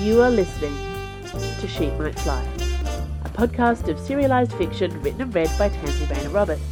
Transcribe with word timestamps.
You 0.00 0.22
are 0.22 0.30
listening 0.30 0.76
to 1.60 1.66
Sheep 1.66 1.92
Might 1.94 2.16
Fly, 2.20 2.42
a 3.24 3.28
podcast 3.30 3.88
of 3.88 3.98
serialised 3.98 4.56
fiction 4.56 5.02
written 5.02 5.20
and 5.20 5.34
read 5.34 5.50
by 5.58 5.70
Tansy 5.70 6.06
Rayner 6.06 6.30
Roberts. 6.30 6.62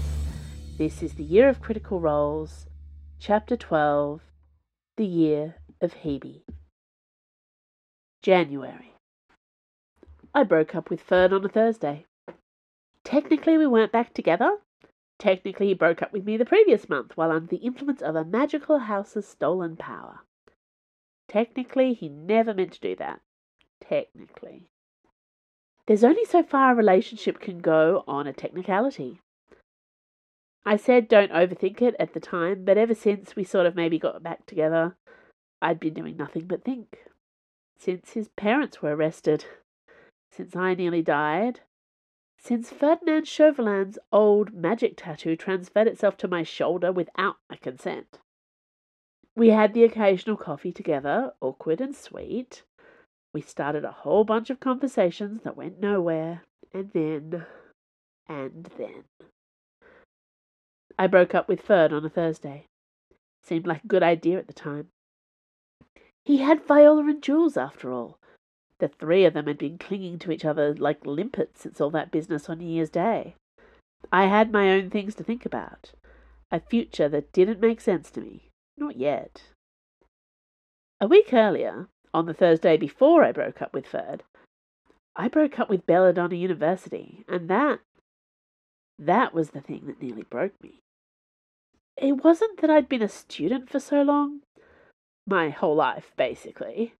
This 0.79 1.03
is 1.03 1.15
the 1.15 1.25
Year 1.25 1.49
of 1.49 1.61
Critical 1.61 1.99
Roles, 1.99 2.67
Chapter 3.19 3.57
12 3.57 4.21
The 4.97 5.07
Year 5.07 5.57
of 5.81 5.95
Hebe. 6.05 6.43
January. 8.23 8.95
I 10.33 10.45
broke 10.45 10.77
up 10.77 10.89
with 10.89 11.01
Fern 11.01 11.33
on 11.33 11.45
a 11.45 11.49
Thursday. 11.49 12.07
Technically, 13.03 13.59
we 13.59 13.67
weren't 13.67 13.93
back 13.93 14.15
together. 14.15 14.59
Technically, 15.19 15.67
he 15.67 15.75
broke 15.75 16.01
up 16.01 16.13
with 16.13 16.25
me 16.25 16.37
the 16.37 16.45
previous 16.45 16.89
month 16.89 17.17
while 17.17 17.33
under 17.33 17.49
the 17.49 17.57
influence 17.57 18.03
of 18.03 18.15
a 18.15 18.25
magical 18.25 18.79
house's 18.79 19.27
stolen 19.27 19.77
power. 19.77 20.21
Technically, 21.29 21.93
he 21.93 22.09
never 22.09 22.55
meant 22.55 22.73
to 22.73 22.81
do 22.81 22.97
that. 22.97 23.21
Technically. 23.81 24.69
There's 25.87 26.05
only 26.05 26.25
so 26.25 26.43
far 26.43 26.73
a 26.73 26.75
relationship 26.75 27.41
can 27.41 27.59
go 27.59 28.05
on 28.09 28.27
a 28.27 28.33
technicality. 28.33 29.21
I 30.65 30.77
said 30.77 31.07
don't 31.07 31.31
overthink 31.31 31.81
it 31.81 31.95
at 32.01 32.13
the 32.13 32.21
time, 32.21 32.65
but 32.65 32.77
ever 32.77 32.95
since 32.95 33.37
we 33.37 33.45
sort 33.45 33.67
of 33.67 33.77
maybe 33.77 33.99
got 33.99 34.23
back 34.23 34.47
together, 34.47 34.97
I'd 35.63 35.79
been 35.79 35.95
doing 35.95 36.17
nothing 36.17 36.47
but 36.47 36.65
think. 36.65 36.99
Since 37.79 38.13
his 38.13 38.29
parents 38.31 38.83
were 38.83 38.97
arrested, 38.97 39.45
since 40.33 40.57
I 40.57 40.75
nearly 40.75 41.03
died, 41.03 41.61
since 42.37 42.71
Ferdinand 42.71 43.27
Chauvelin's 43.27 43.99
old 44.13 44.55
magic 44.55 44.95
tattoo 44.97 45.37
transferred 45.37 45.87
itself 45.87 46.17
to 46.19 46.29
my 46.29 46.43
shoulder 46.43 46.91
without 46.91 47.37
my 47.49 47.57
consent. 47.57 48.19
We 49.37 49.51
had 49.51 49.75
the 49.75 49.85
occasional 49.85 50.39
coffee 50.39 50.73
together, 50.73 51.35
awkward 51.43 51.83
and 51.83 51.95
sweet. 51.95 52.63
We 53.35 53.43
started 53.43 53.85
a 53.85 53.93
whole 53.93 54.25
bunch 54.25 54.49
of 54.49 54.61
conversations 54.61 55.43
that 55.43 55.59
went 55.59 55.79
nowhere, 55.79 56.43
and 56.73 56.91
then, 56.93 57.45
and 58.27 58.65
then. 58.79 59.05
I 60.99 61.07
broke 61.07 61.35
up 61.35 61.49
with 61.49 61.61
Ferd 61.61 61.93
on 61.93 62.03
a 62.07 62.09
Thursday. 62.09 62.65
Seemed 63.43 63.67
like 63.67 63.85
a 63.85 63.89
good 63.89 64.03
idea 64.03 64.39
at 64.39 64.47
the 64.47 64.55
time. 64.55 64.89
He 66.25 66.39
had 66.39 66.67
Viola 66.67 67.07
and 67.07 67.23
Jules, 67.23 67.59
after 67.59 67.93
all. 67.93 68.19
The 68.79 68.89
three 68.89 69.27
of 69.27 69.35
them 69.35 69.47
had 69.47 69.59
been 69.59 69.77
clinging 69.77 70.19
to 70.21 70.33
each 70.33 70.47
other 70.47 70.75
like 70.75 71.05
limpets 71.05 71.61
since 71.61 71.79
all 71.79 71.91
that 71.91 72.11
business 72.11 72.49
on 72.49 72.59
New 72.59 72.67
Year's 72.69 72.91
Day. 72.91 73.35
I 74.11 74.27
had 74.27 74.51
my 74.51 74.71
own 74.71 74.89
things 74.89 75.15
to 75.17 75.25
think 75.25 75.45
about, 75.45 75.93
a 76.51 76.59
future 76.59 77.09
that 77.11 77.33
didn't 77.33 77.61
make 77.61 77.83
sense 77.83 78.11
to 78.13 78.23
me. 78.23 78.49
Not 78.79 78.97
yet. 78.97 79.43
A 81.01 81.07
week 81.07 81.33
earlier, 81.33 81.89
on 82.13 82.27
the 82.27 82.35
Thursday 82.35 82.77
before 82.77 83.25
I 83.25 83.33
broke 83.33 83.61
up 83.61 83.73
with 83.75 83.87
Ferd, 83.87 84.23
I 85.15 85.29
broke 85.29 85.59
up 85.59 85.71
with 85.71 85.87
Belladonna 85.87 86.35
University, 86.35 87.25
and 87.29 87.49
that 87.49 87.81
that 88.99 89.35
was 89.35 89.51
the 89.51 89.61
thing 89.61 89.87
that 89.87 90.01
nearly 90.01 90.23
broke 90.23 90.61
me. 90.63 90.81
It 91.97 92.25
wasn't 92.25 92.61
that 92.61 92.71
I'd 92.71 92.89
been 92.89 93.03
a 93.03 93.09
student 93.09 93.71
for 93.71 93.81
so 93.81 94.03
long, 94.03 94.41
my 95.27 95.51
whole 95.51 95.75
life, 95.75 96.13
basically. 96.17 96.95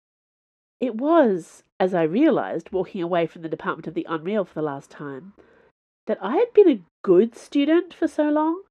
It 0.79 0.95
was, 0.95 1.63
as 1.79 1.93
I 1.93 2.03
realized 2.03 2.71
walking 2.71 3.01
away 3.01 3.25
from 3.25 3.41
the 3.41 3.49
Department 3.49 3.87
of 3.87 3.93
the 3.93 4.05
Unreal 4.09 4.45
for 4.45 4.53
the 4.53 4.61
last 4.61 4.91
time, 4.91 5.33
that 6.05 6.17
I 6.21 6.37
had 6.37 6.53
been 6.53 6.69
a 6.69 6.81
good 7.03 7.35
student 7.35 7.93
for 7.93 8.07
so 8.07 8.29
long. 8.29 8.61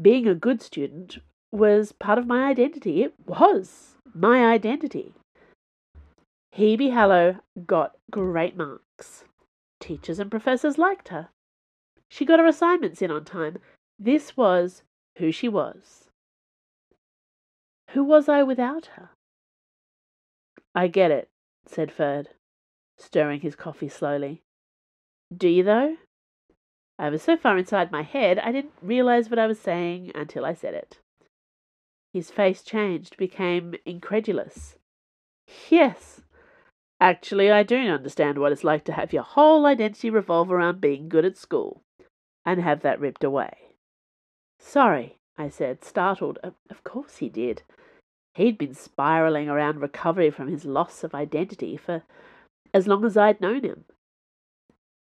Being 0.00 0.26
a 0.26 0.34
good 0.34 0.60
student 0.62 1.18
was 1.52 1.92
part 1.92 2.18
of 2.18 2.26
my 2.26 2.48
identity. 2.48 3.02
It 3.02 3.14
was 3.26 3.96
my 4.14 4.46
identity. 4.46 5.14
Hebe 6.56 6.92
Hallow 6.92 7.36
got 7.66 7.96
great 8.10 8.56
marks. 8.56 9.24
Teachers 9.80 10.18
and 10.18 10.30
professors 10.30 10.78
liked 10.78 11.08
her. 11.08 11.28
She 12.08 12.24
got 12.24 12.38
her 12.38 12.46
assignments 12.46 13.00
in 13.02 13.10
on 13.10 13.24
time. 13.24 13.58
This 13.98 14.36
was 14.36 14.82
who 15.18 15.30
she 15.30 15.48
was. 15.48 16.08
Who 17.90 18.04
was 18.04 18.28
I 18.28 18.42
without 18.42 18.86
her? 18.96 19.10
I 20.74 20.88
get 20.88 21.10
it, 21.10 21.28
said 21.66 21.92
Ferd, 21.92 22.30
stirring 22.98 23.40
his 23.40 23.54
coffee 23.56 23.88
slowly. 23.88 24.42
Do 25.34 25.48
you, 25.48 25.62
though? 25.62 25.96
I 26.98 27.10
was 27.10 27.22
so 27.22 27.36
far 27.36 27.58
inside 27.58 27.90
my 27.90 28.02
head 28.02 28.38
I 28.38 28.52
didn't 28.52 28.72
realize 28.80 29.28
what 29.28 29.38
I 29.38 29.46
was 29.46 29.58
saying 29.58 30.12
until 30.14 30.44
I 30.44 30.54
said 30.54 30.74
it. 30.74 30.98
His 32.12 32.30
face 32.30 32.62
changed, 32.62 33.16
became 33.16 33.74
incredulous. 33.86 34.76
Yes, 35.70 36.20
actually, 37.00 37.50
I 37.50 37.62
do 37.62 37.76
understand 37.76 38.38
what 38.38 38.52
it's 38.52 38.64
like 38.64 38.84
to 38.84 38.92
have 38.92 39.12
your 39.12 39.22
whole 39.22 39.66
identity 39.66 40.10
revolve 40.10 40.52
around 40.52 40.80
being 40.80 41.08
good 41.08 41.24
at 41.24 41.38
school, 41.38 41.82
and 42.44 42.60
have 42.60 42.82
that 42.82 43.00
ripped 43.00 43.24
away. 43.24 43.56
Sorry, 44.58 45.16
I 45.36 45.48
said, 45.48 45.84
startled. 45.84 46.38
Of 46.42 46.84
course 46.84 47.16
he 47.16 47.28
did. 47.28 47.62
He'd 48.34 48.58
been 48.58 48.74
spiraling 48.74 49.48
around 49.48 49.80
recovery 49.80 50.30
from 50.30 50.48
his 50.48 50.64
loss 50.64 51.04
of 51.04 51.14
identity 51.14 51.76
for 51.76 52.02
as 52.72 52.86
long 52.86 53.04
as 53.04 53.16
I'd 53.16 53.40
known 53.40 53.64
him. 53.64 53.84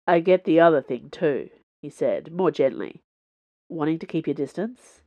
I 0.07 0.19
get 0.19 0.43
the 0.43 0.59
other 0.59 0.81
thing, 0.81 1.09
too, 1.09 1.49
he 1.81 1.89
said, 1.89 2.31
more 2.31 2.51
gently. 2.51 3.01
Wanting 3.69 3.99
to 3.99 4.05
keep 4.05 4.27
your 4.27 4.33
distance? 4.33 5.01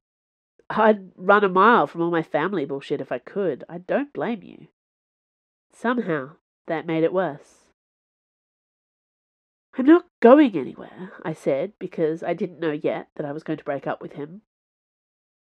I'd 0.70 1.12
run 1.16 1.44
a 1.44 1.48
mile 1.48 1.86
from 1.86 2.02
all 2.02 2.10
my 2.10 2.22
family 2.22 2.64
bullshit 2.64 3.00
if 3.00 3.10
I 3.10 3.18
could. 3.18 3.64
I 3.68 3.78
don't 3.78 4.12
blame 4.12 4.42
you. 4.42 4.68
Somehow, 5.72 6.32
that 6.66 6.86
made 6.86 7.04
it 7.04 7.12
worse. 7.12 7.68
I'm 9.76 9.86
not 9.86 10.06
going 10.20 10.56
anywhere, 10.56 11.12
I 11.22 11.32
said, 11.32 11.72
because 11.78 12.22
I 12.22 12.34
didn't 12.34 12.60
know 12.60 12.72
yet 12.72 13.08
that 13.16 13.24
I 13.24 13.32
was 13.32 13.44
going 13.44 13.58
to 13.58 13.64
break 13.64 13.86
up 13.86 14.02
with 14.02 14.14
him. 14.14 14.42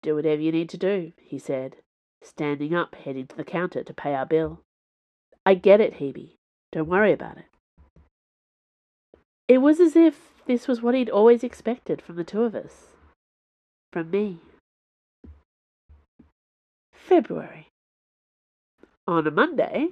Do 0.02 0.16
whatever 0.16 0.42
you 0.42 0.52
need 0.52 0.68
to 0.70 0.76
do, 0.76 1.12
he 1.22 1.38
said, 1.38 1.76
standing 2.22 2.74
up, 2.74 2.94
heading 2.94 3.26
to 3.28 3.36
the 3.36 3.44
counter 3.44 3.84
to 3.84 3.94
pay 3.94 4.14
our 4.14 4.26
bill. 4.26 4.62
I 5.46 5.54
get 5.54 5.80
it, 5.80 5.94
Hebe. 5.94 6.36
Don't 6.72 6.88
worry 6.88 7.12
about 7.12 7.38
it. 7.38 7.44
It 9.46 9.58
was 9.58 9.78
as 9.78 9.94
if 9.94 10.42
this 10.46 10.66
was 10.66 10.82
what 10.82 10.94
he'd 10.94 11.10
always 11.10 11.44
expected 11.44 12.02
from 12.02 12.16
the 12.16 12.24
two 12.24 12.42
of 12.42 12.54
us. 12.54 12.88
From 13.92 14.10
me. 14.10 14.38
February. 17.04 17.68
On 19.06 19.26
a 19.26 19.30
Monday, 19.30 19.88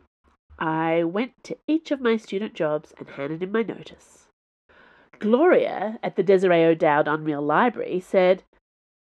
I 0.58 1.04
went 1.04 1.44
to 1.44 1.58
each 1.68 1.90
of 1.90 2.00
my 2.00 2.16
student 2.16 2.54
jobs 2.54 2.94
and 2.98 3.06
handed 3.06 3.42
in 3.42 3.52
my 3.52 3.62
notice. 3.62 4.28
Gloria 5.18 5.98
at 6.02 6.16
the 6.16 6.22
Desiree 6.22 6.64
O'Dowd 6.64 7.06
Unreal 7.06 7.42
Library 7.42 8.00
said, 8.00 8.44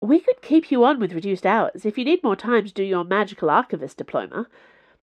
We 0.02 0.20
could 0.20 0.42
keep 0.42 0.70
you 0.70 0.84
on 0.84 1.00
with 1.00 1.14
reduced 1.14 1.46
hours 1.46 1.86
if 1.86 1.98
you 1.98 2.04
need 2.04 2.24
more 2.24 2.36
time 2.36 2.66
to 2.66 2.74
do 2.74 2.84
your 2.84 3.06
magical 3.06 3.50
archivist 3.50 3.98
diploma, 3.98 4.48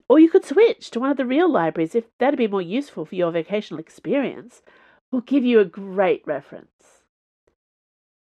or 0.08 0.20
you 0.20 0.30
could 0.30 0.44
switch 0.44 0.92
to 0.92 1.00
one 1.00 1.10
of 1.10 1.16
the 1.16 1.26
real 1.26 1.50
libraries 1.50 1.96
if 1.96 2.04
that'd 2.20 2.38
be 2.38 2.46
more 2.46 2.62
useful 2.62 3.04
for 3.04 3.16
your 3.16 3.32
vocational 3.32 3.80
experience. 3.80 4.62
We'll 5.10 5.22
give 5.22 5.44
you 5.44 5.58
a 5.58 5.64
great 5.64 6.22
reference. 6.26 7.02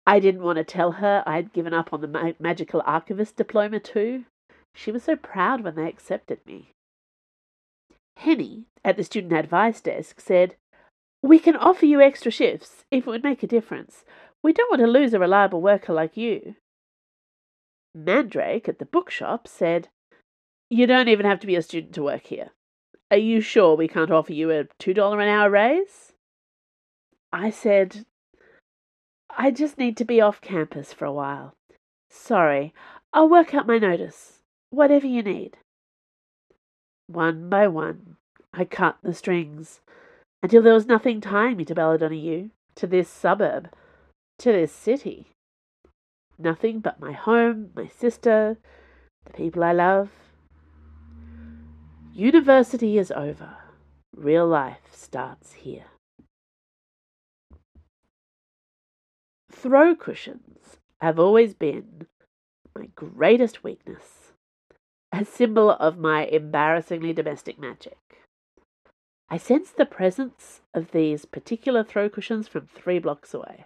I 0.04 0.18
didn't 0.18 0.42
want 0.42 0.56
to 0.56 0.64
tell 0.64 0.92
her 0.92 1.22
I'd 1.26 1.52
given 1.52 1.72
up 1.72 1.92
on 1.92 2.00
the 2.00 2.08
ma- 2.08 2.32
magical 2.40 2.82
archivist 2.84 3.36
diploma 3.36 3.78
too. 3.78 4.24
She 4.80 4.92
was 4.92 5.02
so 5.02 5.16
proud 5.16 5.62
when 5.62 5.74
they 5.74 5.88
accepted 5.88 6.38
me. 6.46 6.70
Henny, 8.16 8.66
at 8.84 8.96
the 8.96 9.02
student 9.02 9.32
advice 9.32 9.80
desk, 9.80 10.20
said, 10.20 10.54
We 11.20 11.40
can 11.40 11.56
offer 11.56 11.84
you 11.84 12.00
extra 12.00 12.30
shifts 12.30 12.84
if 12.88 13.04
it 13.04 13.10
would 13.10 13.24
make 13.24 13.42
a 13.42 13.48
difference. 13.48 14.04
We 14.40 14.52
don't 14.52 14.70
want 14.70 14.80
to 14.80 14.86
lose 14.86 15.12
a 15.12 15.18
reliable 15.18 15.60
worker 15.60 15.92
like 15.92 16.16
you. 16.16 16.54
Mandrake 17.92 18.68
at 18.68 18.78
the 18.78 18.84
bookshop 18.84 19.48
said, 19.48 19.88
You 20.70 20.86
don't 20.86 21.08
even 21.08 21.26
have 21.26 21.40
to 21.40 21.48
be 21.48 21.56
a 21.56 21.62
student 21.62 21.92
to 21.94 22.04
work 22.04 22.26
here. 22.26 22.50
Are 23.10 23.16
you 23.16 23.40
sure 23.40 23.74
we 23.74 23.88
can't 23.88 24.12
offer 24.12 24.32
you 24.32 24.52
a 24.52 24.64
$2 24.80 25.12
an 25.14 25.28
hour 25.28 25.50
raise? 25.50 26.12
I 27.32 27.50
said, 27.50 28.06
I 29.36 29.50
just 29.50 29.76
need 29.76 29.96
to 29.96 30.04
be 30.04 30.20
off 30.20 30.40
campus 30.40 30.92
for 30.92 31.04
a 31.04 31.12
while. 31.12 31.56
Sorry, 32.08 32.72
I'll 33.12 33.28
work 33.28 33.54
out 33.54 33.66
my 33.66 33.78
notice. 33.78 34.37
Whatever 34.70 35.06
you 35.06 35.22
need. 35.22 35.56
One 37.06 37.48
by 37.48 37.68
one, 37.68 38.16
I 38.52 38.64
cut 38.64 38.98
the 39.02 39.14
strings 39.14 39.80
until 40.42 40.62
there 40.62 40.74
was 40.74 40.86
nothing 40.86 41.20
tying 41.20 41.56
me 41.56 41.64
to 41.64 41.74
Belladonna 41.74 42.14
U, 42.14 42.50
to 42.76 42.86
this 42.86 43.08
suburb, 43.08 43.70
to 44.38 44.52
this 44.52 44.72
city. 44.72 45.28
Nothing 46.38 46.80
but 46.80 47.00
my 47.00 47.12
home, 47.12 47.70
my 47.74 47.86
sister, 47.86 48.58
the 49.24 49.32
people 49.32 49.64
I 49.64 49.72
love. 49.72 50.10
University 52.12 52.98
is 52.98 53.10
over. 53.10 53.56
Real 54.14 54.46
life 54.46 54.82
starts 54.92 55.52
here. 55.54 55.86
Throw 59.50 59.94
cushions 59.94 60.76
have 61.00 61.18
always 61.18 61.54
been 61.54 62.06
my 62.76 62.88
greatest 62.94 63.64
weakness 63.64 64.17
a 65.18 65.24
symbol 65.24 65.72
of 65.72 65.98
my 65.98 66.26
embarrassingly 66.26 67.12
domestic 67.12 67.58
magic. 67.58 67.98
I 69.28 69.36
sense 69.36 69.70
the 69.70 69.84
presence 69.84 70.60
of 70.72 70.92
these 70.92 71.24
particular 71.24 71.82
throw 71.82 72.08
cushions 72.08 72.46
from 72.46 72.68
three 72.68 73.00
blocks 73.00 73.34
away. 73.34 73.64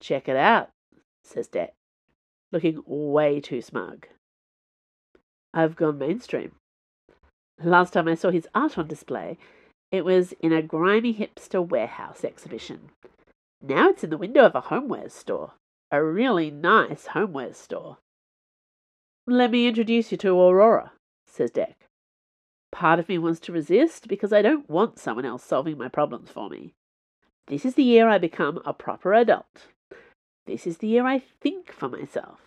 Check 0.00 0.28
it 0.28 0.34
out, 0.34 0.70
says 1.22 1.48
Dec, 1.48 1.68
looking 2.50 2.82
way 2.84 3.40
too 3.40 3.62
smug. 3.62 4.08
I've 5.54 5.76
gone 5.76 5.98
mainstream. 5.98 6.56
Last 7.62 7.92
time 7.92 8.08
I 8.08 8.16
saw 8.16 8.30
his 8.30 8.48
art 8.52 8.76
on 8.76 8.88
display, 8.88 9.38
it 9.92 10.04
was 10.04 10.32
in 10.40 10.52
a 10.52 10.62
grimy 10.62 11.14
hipster 11.14 11.64
warehouse 11.64 12.24
exhibition. 12.24 12.90
Now 13.62 13.90
it's 13.90 14.02
in 14.02 14.10
the 14.10 14.18
window 14.18 14.44
of 14.46 14.56
a 14.56 14.62
homewares 14.62 15.12
store, 15.12 15.52
a 15.92 16.02
really 16.02 16.50
nice 16.50 17.08
homewares 17.08 17.54
store. 17.54 17.98
Let 19.26 19.50
me 19.50 19.68
introduce 19.68 20.10
you 20.10 20.18
to 20.18 20.30
Aurora, 20.30 20.92
says 21.26 21.50
Dec. 21.50 21.74
Part 22.72 22.98
of 22.98 23.08
me 23.08 23.18
wants 23.18 23.40
to 23.40 23.52
resist 23.52 24.08
because 24.08 24.32
I 24.32 24.42
don't 24.42 24.68
want 24.68 24.98
someone 24.98 25.24
else 25.24 25.44
solving 25.44 25.76
my 25.78 25.88
problems 25.88 26.30
for 26.30 26.48
me. 26.48 26.74
This 27.46 27.64
is 27.64 27.74
the 27.74 27.82
year 27.82 28.08
I 28.08 28.18
become 28.18 28.60
a 28.64 28.72
proper 28.72 29.12
adult. 29.12 29.68
This 30.46 30.66
is 30.66 30.78
the 30.78 30.86
year 30.86 31.06
I 31.06 31.18
think 31.18 31.72
for 31.72 31.88
myself. 31.88 32.40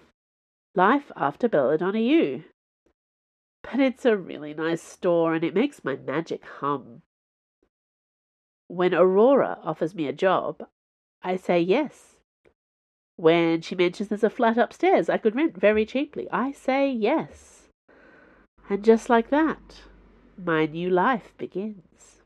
Life 0.75 1.12
after 1.16 1.48
Belladonna 1.48 2.00
U. 2.00 2.44
But 3.62 3.80
it's 3.80 4.06
a 4.06 4.18
really 4.18 4.54
nice 4.54 4.81
store 4.81 5.36
and 5.36 5.44
it 5.44 5.54
makes 5.54 5.84
my 5.84 5.96
magic 5.96 6.44
hum. 6.60 7.02
When 8.68 8.94
Aurora 8.94 9.60
offers 9.64 9.94
me 9.94 10.08
a 10.08 10.14
job, 10.14 10.68
I 11.22 11.38
say 11.38 11.60
yes. 11.60 12.12
When 13.15 13.62
she 13.62 13.75
mentions 13.75 14.10
there's 14.10 14.24
a 14.24 14.30
flat 14.30 14.57
upstairs 14.57 15.10
I 15.10 15.18
could 15.18 15.36
rent 15.36 15.56
very 15.56 15.86
cheaply, 15.86 16.27
I 16.31 16.51
say 16.51 16.92
yes. 16.92 17.69
And 18.69 18.83
just 18.83 19.10
like 19.10 19.30
that, 19.30 19.81
my 20.38 20.65
new 20.65 20.89
life 20.89 21.33
begins. 21.38 22.21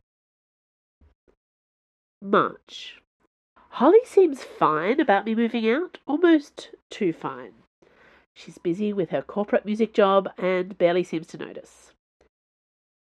March. 2.22 3.02
Holly 3.72 4.00
seems 4.06 4.44
fine 4.44 5.00
about 5.00 5.26
me 5.26 5.36
moving 5.36 5.70
out, 5.70 6.00
almost 6.08 6.72
too 6.90 7.14
fine. 7.14 7.54
She's 8.34 8.58
busy 8.58 8.94
with 8.94 9.10
her 9.10 9.22
corporate 9.22 9.66
music 9.66 9.94
job 9.94 10.30
and 10.38 10.78
barely 10.78 11.04
seems 11.04 11.28
to 11.28 11.38
notice. 11.38 11.92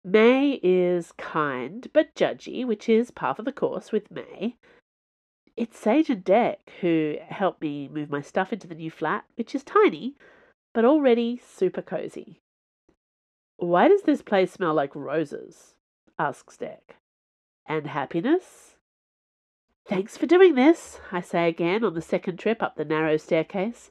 May 0.05 0.61
is 0.63 1.13
kind 1.13 1.89
but 1.93 2.15
judgy, 2.15 2.65
which 2.65 2.89
is 2.89 3.11
par 3.11 3.35
for 3.35 3.43
the 3.43 3.53
course 3.53 3.93
with 3.93 4.11
May. 4.11 4.57
It's 5.57 5.79
Sage 5.79 6.09
and 6.09 6.25
Dec 6.25 6.57
who 6.81 7.17
helped 7.29 7.61
me 7.61 7.89
move 7.89 8.11
my 8.11 8.23
stuff 8.23 8.53
into 8.53 8.67
the 8.67 8.75
new 8.75 8.91
flat, 8.91 9.25
which 9.37 9.55
is 9.55 9.63
tiny, 9.63 10.15
but 10.73 10.85
already 10.85 11.41
super 11.45 11.83
cozy. 11.83 12.41
Why 13.59 13.89
does 13.89 14.03
this 14.03 14.23
place 14.23 14.53
smell 14.53 14.75
like 14.75 14.95
roses? 14.95 15.75
asks 16.19 16.57
Dec. 16.57 16.97
And 17.67 17.89
happiness? 17.89 18.77
Thanks 19.87 20.17
for 20.17 20.27
doing 20.27 20.55
this, 20.55 21.01
I 21.11 21.21
say 21.21 21.49
again 21.49 21.85
on 21.85 21.95
the 21.95 22.03
second 22.03 22.39
trip 22.39 22.63
up 22.63 22.77
the 22.77 22.85
narrow 22.85 23.17
staircase, 23.17 23.91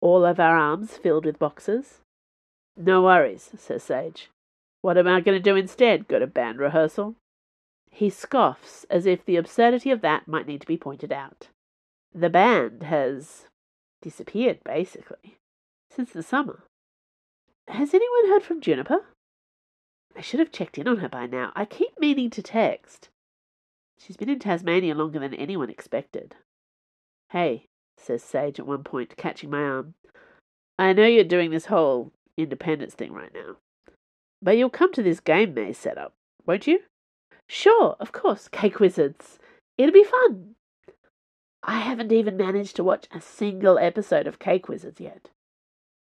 all 0.00 0.24
of 0.24 0.38
our 0.38 0.56
arms 0.56 0.96
filled 0.96 1.24
with 1.24 1.38
boxes. 1.38 2.00
No 2.76 3.02
worries, 3.02 3.50
says 3.56 3.82
Sage. 3.82 4.30
What 4.82 4.98
am 4.98 5.08
I 5.08 5.20
going 5.20 5.36
to 5.36 5.42
do 5.42 5.56
instead? 5.56 6.06
Go 6.06 6.18
to 6.18 6.26
band 6.26 6.58
rehearsal? 6.58 7.16
He 7.90 8.10
scoffs 8.10 8.84
as 8.90 9.06
if 9.06 9.24
the 9.24 9.36
absurdity 9.36 9.90
of 9.90 10.00
that 10.02 10.28
might 10.28 10.46
need 10.46 10.60
to 10.60 10.66
be 10.66 10.76
pointed 10.76 11.12
out. 11.12 11.48
The 12.14 12.30
band 12.30 12.84
has 12.84 13.46
disappeared, 14.02 14.60
basically, 14.64 15.36
since 15.90 16.10
the 16.12 16.22
summer. 16.22 16.64
Has 17.68 17.92
anyone 17.92 18.28
heard 18.28 18.42
from 18.42 18.60
Juniper? 18.60 19.04
I 20.16 20.20
should 20.20 20.40
have 20.40 20.52
checked 20.52 20.78
in 20.78 20.88
on 20.88 20.98
her 20.98 21.08
by 21.08 21.26
now. 21.26 21.52
I 21.54 21.64
keep 21.64 21.98
meaning 22.00 22.30
to 22.30 22.42
text. 22.42 23.08
She's 23.98 24.16
been 24.16 24.30
in 24.30 24.38
Tasmania 24.38 24.94
longer 24.94 25.18
than 25.18 25.34
anyone 25.34 25.70
expected. 25.70 26.34
Hey, 27.30 27.66
says 27.96 28.22
Sage 28.22 28.58
at 28.58 28.66
one 28.66 28.84
point, 28.84 29.16
catching 29.16 29.50
my 29.50 29.60
arm. 29.60 29.94
I 30.78 30.92
know 30.92 31.06
you're 31.06 31.24
doing 31.24 31.50
this 31.50 31.66
whole 31.66 32.12
independence 32.36 32.94
thing 32.94 33.12
right 33.12 33.32
now. 33.34 33.56
But 34.40 34.56
you'll 34.56 34.70
come 34.70 34.92
to 34.92 35.02
this 35.02 35.20
game 35.20 35.54
May 35.54 35.72
set 35.72 35.98
up, 35.98 36.12
won't 36.46 36.66
you? 36.66 36.80
Sure, 37.48 37.96
of 37.98 38.12
course, 38.12 38.46
Cake 38.46 38.78
Wizards. 38.78 39.38
It'll 39.78 39.92
be 39.92 40.04
fun. 40.04 40.54
I 41.62 41.80
haven't 41.80 42.12
even 42.12 42.36
managed 42.36 42.76
to 42.76 42.84
watch 42.84 43.06
a 43.10 43.20
single 43.20 43.78
episode 43.78 44.26
of 44.26 44.38
Cake 44.38 44.68
Wizards 44.68 45.00
yet. 45.00 45.30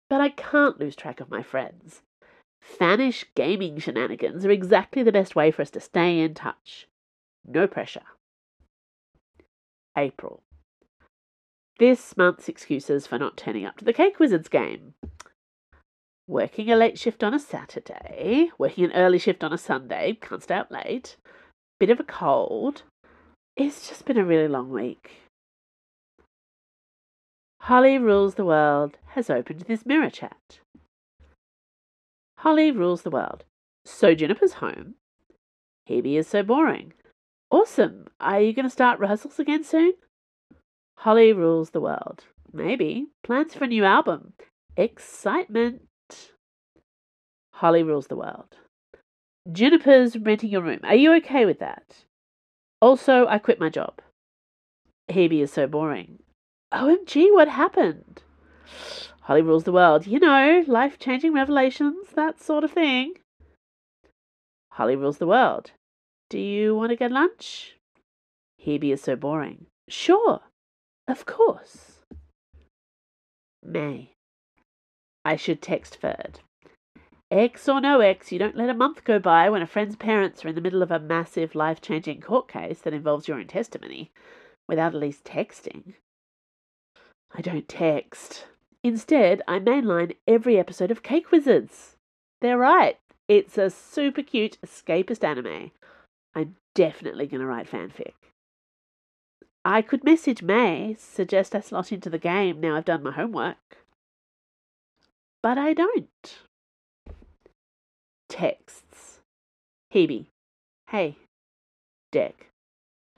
But 0.09 0.21
I 0.21 0.29
can't 0.29 0.79
lose 0.79 0.95
track 0.95 1.19
of 1.19 1.29
my 1.29 1.43
friends. 1.43 2.01
Fanish 2.63 3.25
gaming 3.35 3.77
shenanigans 3.77 4.45
are 4.45 4.51
exactly 4.51 5.03
the 5.03 5.11
best 5.11 5.35
way 5.35 5.51
for 5.51 5.61
us 5.61 5.69
to 5.71 5.79
stay 5.79 6.19
in 6.19 6.33
touch. 6.33 6.87
No 7.45 7.67
pressure. 7.67 8.01
April. 9.97 10.41
This 11.79 12.17
month's 12.17 12.49
excuses 12.49 13.05
for 13.05 13.19
not 13.19 13.37
turning 13.37 13.65
up 13.65 13.77
to 13.77 13.85
the 13.85 13.93
Cake 13.93 14.19
Wizards 14.19 14.47
game. 14.47 14.93
Working 16.27 16.71
a 16.71 16.75
late 16.75 16.97
shift 16.97 17.23
on 17.23 17.33
a 17.33 17.39
Saturday, 17.39 18.49
working 18.57 18.85
an 18.85 18.93
early 18.93 19.19
shift 19.19 19.43
on 19.43 19.53
a 19.53 19.57
Sunday, 19.57 20.17
can't 20.19 20.41
stay 20.41 20.55
up 20.55 20.71
late, 20.71 21.17
bit 21.79 21.91
of 21.91 21.99
a 21.99 22.03
cold. 22.03 22.81
It's 23.55 23.87
just 23.87 24.05
been 24.05 24.17
a 24.17 24.25
really 24.25 24.47
long 24.47 24.71
week. 24.71 25.21
Holly 27.61 27.97
Rules 27.97 28.35
the 28.35 28.45
World 28.45 28.97
has 29.09 29.29
opened 29.29 29.61
this 29.61 29.85
mirror 29.85 30.09
chat. 30.09 30.59
Holly 32.39 32.71
rules 32.71 33.03
the 33.03 33.09
world. 33.09 33.43
So 33.85 34.13
Juniper's 34.13 34.53
home. 34.53 34.95
Hebe 35.89 36.17
is 36.17 36.27
so 36.27 36.43
boring. 36.43 36.93
Awesome. 37.49 38.07
Are 38.19 38.41
you 38.41 38.53
going 38.53 38.65
to 38.65 38.69
start 38.69 38.99
rehearsals 38.99 39.39
again 39.39 39.63
soon? 39.63 39.93
Holly 40.97 41.33
rules 41.33 41.69
the 41.69 41.81
world. 41.81 42.25
Maybe. 42.51 43.07
Plans 43.23 43.53
for 43.53 43.63
a 43.63 43.67
new 43.67 43.83
album. 43.83 44.33
Excitement. 44.75 45.83
Holly 47.55 47.83
rules 47.83 48.07
the 48.07 48.17
world. 48.17 48.57
Juniper's 49.49 50.17
renting 50.17 50.49
your 50.49 50.61
room. 50.61 50.81
Are 50.83 50.95
you 50.95 51.13
okay 51.15 51.45
with 51.45 51.59
that? 51.59 52.03
Also, 52.81 53.25
I 53.27 53.37
quit 53.37 53.61
my 53.61 53.69
job. 53.69 54.01
Hebe 55.09 55.41
is 55.41 55.53
so 55.53 55.65
boring. 55.65 56.19
OMG, 56.73 57.33
what 57.33 57.47
happened? 57.47 58.23
Holly 59.21 59.41
rules 59.41 59.63
the 59.63 59.71
world. 59.71 60.05
You 60.05 60.19
know, 60.19 60.65
life 60.67 60.99
changing 60.99 61.33
revelations, 61.33 62.09
that 62.15 62.41
sort 62.41 62.65
of 62.65 62.71
thing. 62.71 63.13
Holly 64.71 64.97
rules 64.97 65.19
the 65.19 65.27
world. 65.27 65.71
Do 66.29 66.37
you 66.37 66.75
want 66.75 66.89
to 66.89 66.97
get 66.97 67.11
lunch? 67.11 67.77
Hebe 68.61 68.91
is 68.91 69.01
so 69.01 69.15
boring. 69.15 69.67
Sure, 69.87 70.41
of 71.07 71.25
course. 71.25 71.99
May. 73.63 74.11
I 75.23 75.37
should 75.37 75.61
text 75.61 75.97
Ferd. 76.01 76.41
X 77.31 77.67
or 77.67 77.81
no 77.81 78.01
X, 78.01 78.31
you 78.31 78.37
don't 78.37 78.55
let 78.55 78.69
a 78.69 78.73
month 78.73 79.03
go 79.03 79.17
by 79.17 79.49
when 79.49 79.61
a 79.61 79.67
friend's 79.67 79.95
parents 79.95 80.45
are 80.45 80.49
in 80.49 80.55
the 80.55 80.61
middle 80.61 80.83
of 80.83 80.91
a 80.91 80.99
massive 80.99 81.55
life 81.55 81.81
changing 81.81 82.21
court 82.21 82.47
case 82.47 82.79
that 82.79 82.93
involves 82.93 83.27
your 83.27 83.39
own 83.39 83.47
testimony 83.47 84.11
without 84.67 84.93
at 84.93 85.01
least 85.01 85.23
texting. 85.23 85.95
I 87.33 87.41
don't 87.41 87.67
text. 87.67 88.45
Instead, 88.83 89.41
I 89.47 89.59
mainline 89.59 90.15
every 90.27 90.59
episode 90.59 90.91
of 90.91 91.03
Cake 91.03 91.31
Wizards. 91.31 91.95
They're 92.41 92.57
right. 92.57 92.97
It's 93.27 93.57
a 93.57 93.71
super 93.71 94.21
cute 94.21 94.59
escapist 94.63 95.23
anime. 95.23 95.71
I'm 96.35 96.55
definitely 96.75 97.25
going 97.25 97.41
to 97.41 97.47
write 97.47 97.69
fanfic. 97.69 98.13
I 99.63 99.81
could 99.81 100.03
message 100.03 100.43
May, 100.43 100.95
suggest 100.99 101.55
I 101.55 101.61
slot 101.61 101.91
into 101.91 102.09
the 102.09 102.19
game 102.19 102.61
now 102.61 102.75
I've 102.75 102.85
done 102.85 103.01
my 103.01 103.11
homework. 103.11 103.77
But 105.41 105.57
I 105.57 105.73
don't. 105.73 106.44
Texts. 108.35 109.21
Hebe. 109.93 110.25
Hey. 110.89 111.15
Dec. 112.11 112.33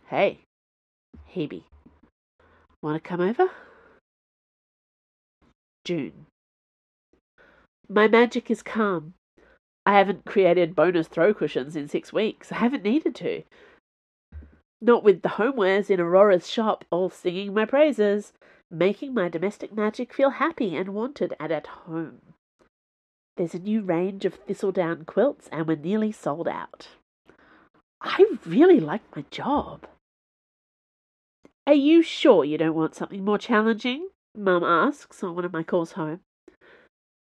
Hey. 0.10 0.42
Hebe. 1.34 1.64
Want 2.84 3.04
to 3.04 3.10
come 3.10 3.22
over? 3.22 3.50
June. 5.84 6.28
My 7.90 8.08
magic 8.08 8.52
is 8.52 8.62
calm. 8.62 9.16
I 9.88 9.98
haven't 9.98 10.24
created 10.24 10.76
bonus 10.76 11.08
throw 11.08 11.34
cushions 11.34 11.76
in 11.76 11.88
six 11.88 12.14
weeks. 12.14 12.52
I 12.52 12.58
haven't 12.58 12.84
needed 12.84 13.16
to. 13.16 13.42
Not 14.80 15.04
with 15.04 15.24
the 15.24 15.30
homewares 15.30 15.90
in 15.90 16.00
Aurora's 16.00 16.48
shop 16.48 16.86
all 16.92 17.10
singing 17.10 17.56
my 17.56 17.66
praises, 17.66 18.34
making 18.70 19.16
my 19.16 19.30
domestic 19.30 19.74
magic 19.74 20.14
feel 20.14 20.30
happy 20.30 20.76
and 20.76 20.90
wanted 20.90 21.34
and 21.40 21.52
at 21.52 21.66
home. 21.66 22.36
There's 23.38 23.54
a 23.54 23.60
new 23.60 23.82
range 23.82 24.26
of 24.26 24.34
thistledown 24.34 25.06
quilts, 25.06 25.48
and 25.52 25.68
we're 25.68 25.78
nearly 25.78 26.12
sold 26.12 26.48
out. 26.48 26.88
I 28.02 28.26
really 28.46 28.80
like 28.80 29.16
my 29.16 29.26
job. 29.30 29.86
Are 31.68 31.76
you 31.76 32.02
sure 32.02 32.44
you 32.44 32.58
don't 32.58 32.74
want 32.74 32.96
something 32.96 33.24
more 33.24 33.38
challenging? 33.38 34.10
Mum 34.36 34.64
asks 34.64 35.24
on 35.24 35.36
one 35.36 35.46
of 35.46 35.54
my 35.54 35.62
calls 35.62 35.92
home. 35.92 36.22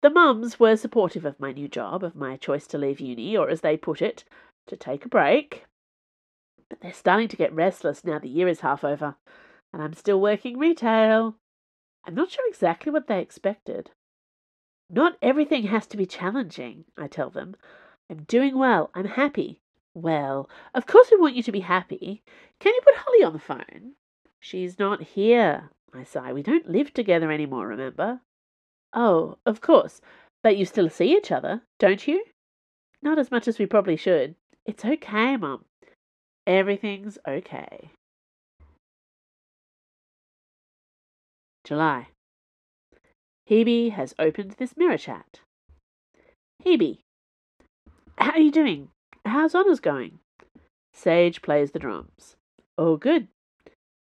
The 0.02 0.10
mums 0.10 0.60
were 0.60 0.76
supportive 0.76 1.24
of 1.24 1.40
my 1.40 1.50
new 1.50 1.66
job, 1.66 2.04
of 2.04 2.14
my 2.14 2.36
choice 2.36 2.68
to 2.68 2.78
leave 2.78 3.00
uni, 3.00 3.36
or 3.36 3.48
as 3.50 3.62
they 3.62 3.76
put 3.76 4.00
it, 4.00 4.22
to 4.68 4.76
take 4.76 5.04
a 5.04 5.08
break. 5.08 5.64
But 6.70 6.80
they're 6.80 6.92
starting 6.92 7.26
to 7.28 7.36
get 7.36 7.52
restless 7.52 8.04
now 8.04 8.20
the 8.20 8.28
year 8.28 8.46
is 8.46 8.60
half 8.60 8.84
over, 8.84 9.16
and 9.72 9.82
I'm 9.82 9.94
still 9.94 10.20
working 10.20 10.58
retail. 10.58 11.34
I'm 12.04 12.14
not 12.14 12.30
sure 12.30 12.48
exactly 12.48 12.92
what 12.92 13.08
they 13.08 13.20
expected. 13.20 13.90
Not 14.90 15.18
everything 15.20 15.64
has 15.64 15.86
to 15.88 15.96
be 15.96 16.06
challenging, 16.06 16.84
I 16.96 17.08
tell 17.08 17.30
them. 17.30 17.56
I'm 18.10 18.22
doing 18.22 18.56
well. 18.58 18.90
I'm 18.94 19.04
happy. 19.04 19.60
Well, 19.94 20.48
of 20.74 20.86
course 20.86 21.10
we 21.10 21.18
want 21.18 21.34
you 21.34 21.42
to 21.42 21.52
be 21.52 21.60
happy. 21.60 22.22
Can 22.58 22.74
you 22.74 22.80
put 22.82 22.96
Holly 22.96 23.22
on 23.22 23.32
the 23.32 23.38
phone? 23.38 23.94
She's 24.40 24.78
not 24.78 25.02
here, 25.02 25.70
I 25.92 26.04
sigh. 26.04 26.32
We 26.32 26.42
don't 26.42 26.70
live 26.70 26.94
together 26.94 27.30
anymore, 27.30 27.66
remember? 27.66 28.20
Oh, 28.94 29.38
of 29.44 29.60
course. 29.60 30.00
But 30.42 30.56
you 30.56 30.64
still 30.64 30.88
see 30.88 31.16
each 31.16 31.32
other, 31.32 31.62
don't 31.78 32.06
you? 32.06 32.24
Not 33.02 33.18
as 33.18 33.30
much 33.30 33.48
as 33.48 33.58
we 33.58 33.66
probably 33.66 33.96
should. 33.96 34.36
It's 34.64 34.84
okay, 34.84 35.36
Mum. 35.36 35.64
Everything's 36.46 37.18
okay. 37.26 37.90
July. 41.64 42.08
Hebe 43.48 43.92
has 43.92 44.14
opened 44.18 44.56
this 44.58 44.76
mirror 44.76 44.98
chat. 44.98 45.40
Hebe, 46.64 46.98
how 48.18 48.32
are 48.32 48.40
you 48.40 48.50
doing? 48.50 48.88
How's 49.24 49.54
honours 49.54 49.80
going? 49.80 50.18
Sage 50.92 51.40
plays 51.40 51.70
the 51.70 51.78
drums. 51.78 52.36
Oh, 52.76 52.96
good. 52.96 53.28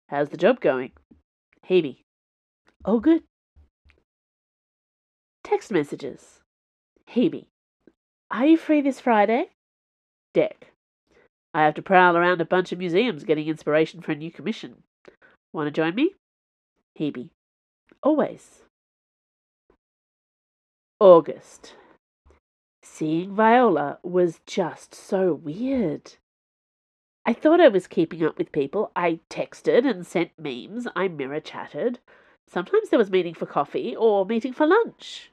How's 0.10 0.30
the 0.30 0.38
job 0.38 0.60
going? 0.60 0.92
Hebe. 1.70 2.00
Oh, 2.84 3.00
good. 3.00 3.24
Text 5.44 5.72
messages. 5.72 6.40
Hebe. 7.10 7.46
Are 8.30 8.46
you 8.46 8.58
free 8.58 8.82
this 8.82 9.00
Friday? 9.00 9.52
Dec. 10.36 10.52
I 11.54 11.64
have 11.64 11.76
to 11.76 11.82
prowl 11.82 12.18
around 12.18 12.42
a 12.42 12.46
bunch 12.46 12.74
of 12.74 12.80
museums 12.80 13.24
getting 13.24 13.48
inspiration 13.48 14.02
for 14.02 14.12
a 14.12 14.16
new 14.16 14.32
commission. 14.32 14.84
Want 15.54 15.68
to 15.68 15.72
join 15.72 15.96
me? 15.96 16.16
Hebe. 17.00 17.30
Always. 18.04 18.67
August. 21.00 21.76
Seeing 22.82 23.36
Viola 23.36 24.00
was 24.02 24.42
just 24.48 24.96
so 24.96 25.34
weird. 25.34 26.14
I 27.24 27.34
thought 27.34 27.60
I 27.60 27.68
was 27.68 27.86
keeping 27.86 28.24
up 28.24 28.38
with 28.40 28.52
people. 28.52 28.92
I 28.96 29.20
texted 29.30 29.86
and 29.86 30.08
sent 30.08 30.32
memes. 30.40 30.88
I 30.96 31.08
mirror 31.08 31.40
chatted. 31.40 32.00
Sometimes 32.50 32.90
there 32.90 32.98
was 32.98 33.12
meeting 33.12 33.36
for 33.36 33.46
coffee 33.46 33.96
or 33.96 34.26
meeting 34.26 34.54
for 34.54 34.66
lunch. 34.66 35.32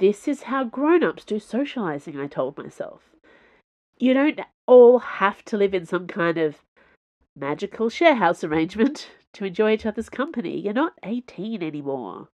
This 0.00 0.26
is 0.26 0.44
how 0.44 0.64
grown 0.64 1.04
ups 1.04 1.24
do 1.24 1.38
socializing, 1.38 2.18
I 2.18 2.26
told 2.26 2.56
myself. 2.56 3.02
You 3.98 4.14
don't 4.14 4.40
all 4.66 4.98
have 4.98 5.44
to 5.46 5.56
live 5.56 5.74
in 5.74 5.86
some 5.86 6.06
kind 6.06 6.38
of 6.38 6.64
magical 7.36 7.88
sharehouse 7.88 8.42
arrangement 8.42 9.10
to 9.34 9.44
enjoy 9.44 9.74
each 9.74 9.86
other's 9.86 10.08
company. 10.08 10.58
You're 10.58 10.72
not 10.72 10.98
18 11.04 11.62
anymore. 11.62 12.28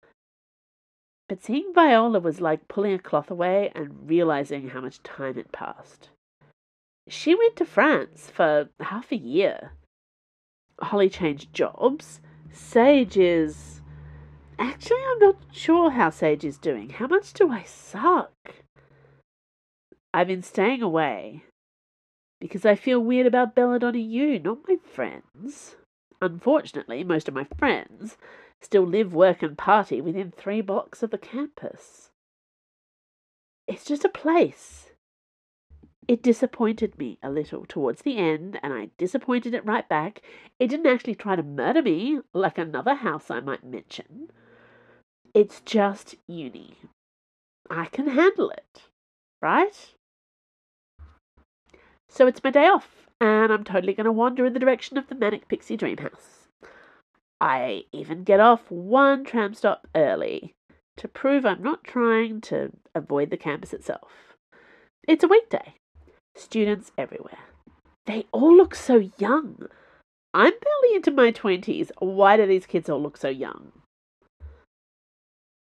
But 1.34 1.42
seeing 1.42 1.74
Viola 1.74 2.20
was 2.20 2.42
like 2.42 2.68
pulling 2.68 2.94
a 2.94 3.00
cloth 3.00 3.32
away 3.32 3.72
and 3.74 4.08
realizing 4.08 4.70
how 4.70 4.82
much 4.82 5.02
time 5.02 5.34
had 5.34 5.52
passed. 5.52 6.10
She 7.08 7.34
went 7.34 7.56
to 7.56 7.66
France 7.66 8.30
for 8.30 8.70
half 8.80 9.12
a 9.12 9.16
year. 9.16 9.72
Holly 10.80 11.10
changed 11.10 11.52
jobs. 11.52 12.22
Sage 12.52 13.18
is 13.18 13.82
Actually, 14.60 15.02
I'm 15.10 15.18
not 15.18 15.38
sure 15.52 15.90
how 15.90 16.12
Sage 16.12 16.46
is 16.46 16.60
doing. 16.60 16.92
How 16.92 17.08
much 17.08 17.34
do 17.34 17.50
I 17.50 17.64
suck? 17.64 18.54
I've 20.14 20.28
been 20.28 20.44
staying 20.44 20.84
away 20.84 21.46
because 22.40 22.64
I 22.64 22.76
feel 22.76 23.00
weird 23.00 23.26
about 23.26 23.56
Belladonna 23.56 23.98
U, 23.98 24.38
not 24.38 24.68
my 24.68 24.76
friends. 24.76 25.78
Unfortunately, 26.22 27.04
most 27.04 27.28
of 27.28 27.34
my 27.34 27.48
friends 27.58 28.18
still 28.64 28.86
live, 28.88 29.14
work, 29.14 29.44
and 29.44 29.58
party 29.58 30.02
within 30.02 30.32
three 30.32 30.62
blocks 30.62 31.04
of 31.04 31.12
the 31.12 31.18
campus. 31.18 32.10
It's 33.68 33.86
just 33.86 34.06
a 34.06 34.10
place. 34.10 34.90
It 36.08 36.22
disappointed 36.22 36.98
me 36.98 37.18
a 37.24 37.30
little 37.30 37.66
towards 37.66 38.02
the 38.02 38.18
end, 38.18 38.60
and 38.62 38.74
I 38.74 38.90
disappointed 38.98 39.54
it 39.54 39.66
right 39.66 39.88
back. 39.88 40.22
It 40.60 40.68
didn't 40.68 40.88
actually 40.88 41.16
try 41.16 41.36
to 41.36 41.44
murder 41.44 41.82
me 41.82 42.20
like 42.34 42.58
another 42.58 42.96
house 42.96 43.32
I 43.32 43.40
might 43.40 43.64
mention. 43.64 44.30
It's 45.34 45.62
just 45.62 46.16
uni. 46.28 46.76
I 47.70 47.86
can 47.86 48.08
handle 48.08 48.50
it, 48.50 48.84
right? 49.42 49.94
So 52.10 52.28
it's 52.28 52.44
my 52.44 52.52
day 52.52 52.68
off, 52.68 53.08
and 53.22 53.52
I'm 53.52 53.64
totally 53.64 53.94
going 53.94 54.06
to 54.06 54.12
wander 54.12 54.46
in 54.46 54.54
the 54.54 54.60
direction 54.60 54.98
of 54.98 55.08
the 55.08 55.16
Manic 55.16 55.48
Pixie 55.48 55.78
Dream 55.78 55.98
House. 55.98 56.43
I 57.44 57.84
even 57.92 58.24
get 58.24 58.40
off 58.40 58.72
one 58.72 59.26
tram 59.26 59.54
stop 59.54 59.86
early 59.94 60.54
to 60.96 61.10
prove 61.10 61.46
I'm 61.46 61.62
not 61.62 61.84
trying 61.84 62.40
to 62.40 62.72
avoid 62.96 63.32
the 63.32 63.38
campus 63.38 63.74
itself. 63.74 64.38
It's 65.10 65.26
a 65.26 65.28
weekday. 65.28 65.74
Students 66.38 66.94
everywhere. 66.98 67.40
They 68.06 68.28
all 68.32 68.56
look 68.56 68.74
so 68.74 69.10
young. 69.18 69.68
I'm 70.34 70.54
barely 70.54 70.96
into 70.96 71.12
my 71.12 71.34
20s. 71.34 71.92
Why 72.00 72.38
do 72.38 72.46
these 72.46 72.66
kids 72.66 72.90
all 72.90 73.02
look 73.02 73.18
so 73.18 73.28
young? 73.28 73.74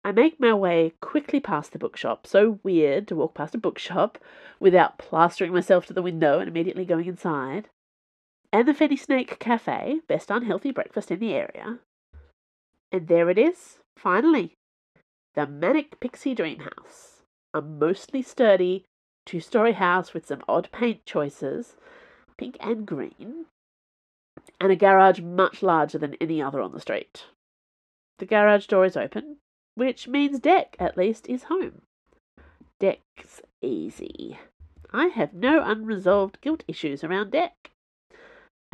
I 0.05 0.13
make 0.13 0.39
my 0.39 0.53
way 0.53 0.93
quickly 1.01 1.41
past 1.41 1.73
the 1.73 1.79
bookshop, 1.79 2.27
so 2.27 2.61
weird 2.63 3.09
to 3.09 3.17
walk 3.17 3.35
past 3.35 3.55
a 3.55 3.59
bookshop 3.59 4.19
without 4.61 4.99
plastering 4.99 5.55
myself 5.55 5.87
to 5.87 5.95
the 5.95 6.03
window 6.03 6.41
and 6.41 6.49
immediately 6.49 6.85
going 6.85 7.07
inside, 7.07 7.71
and 8.55 8.69
the 8.69 8.73
Fenny 8.73 8.97
Snake 8.97 9.41
Cafe, 9.41 9.99
best 10.07 10.31
unhealthy 10.31 10.71
breakfast 10.71 11.11
in 11.11 11.19
the 11.19 11.35
area. 11.35 11.81
And 12.93 13.09
there 13.09 13.29
it 13.29 13.37
is, 13.37 13.81
finally, 13.97 14.55
the 15.35 15.45
Manic 15.45 15.99
Pixie 15.99 16.37
Dream 16.37 16.61
House, 16.61 17.23
a 17.53 17.61
mostly 17.61 18.23
sturdy 18.23 18.85
two 19.27 19.41
story 19.41 19.73
house 19.73 20.15
with 20.15 20.27
some 20.27 20.45
odd 20.47 20.69
paint 20.71 21.05
choices, 21.05 21.75
pink 22.39 22.57
and 22.61 22.87
green, 22.87 23.47
and 24.61 24.71
a 24.71 24.77
garage 24.77 25.19
much 25.19 25.61
larger 25.61 25.99
than 25.99 26.15
any 26.21 26.41
other 26.41 26.61
on 26.61 26.71
the 26.71 26.81
street. 26.81 27.25
The 28.21 28.27
garage 28.27 28.69
door 28.69 28.85
is 28.85 28.97
open, 28.97 29.39
which 29.75 30.07
means 30.07 30.39
Dec, 30.39 30.77
at 30.79 30.97
least, 30.97 31.29
is 31.29 31.45
home. 31.45 31.83
Dec's 32.79 33.43
easy. 33.61 34.39
I 34.93 35.07
have 35.07 35.35
no 35.35 35.61
unresolved 35.61 36.41
guilt 36.41 36.63
issues 36.69 37.03
around 37.03 37.33
Dec. 37.33 37.51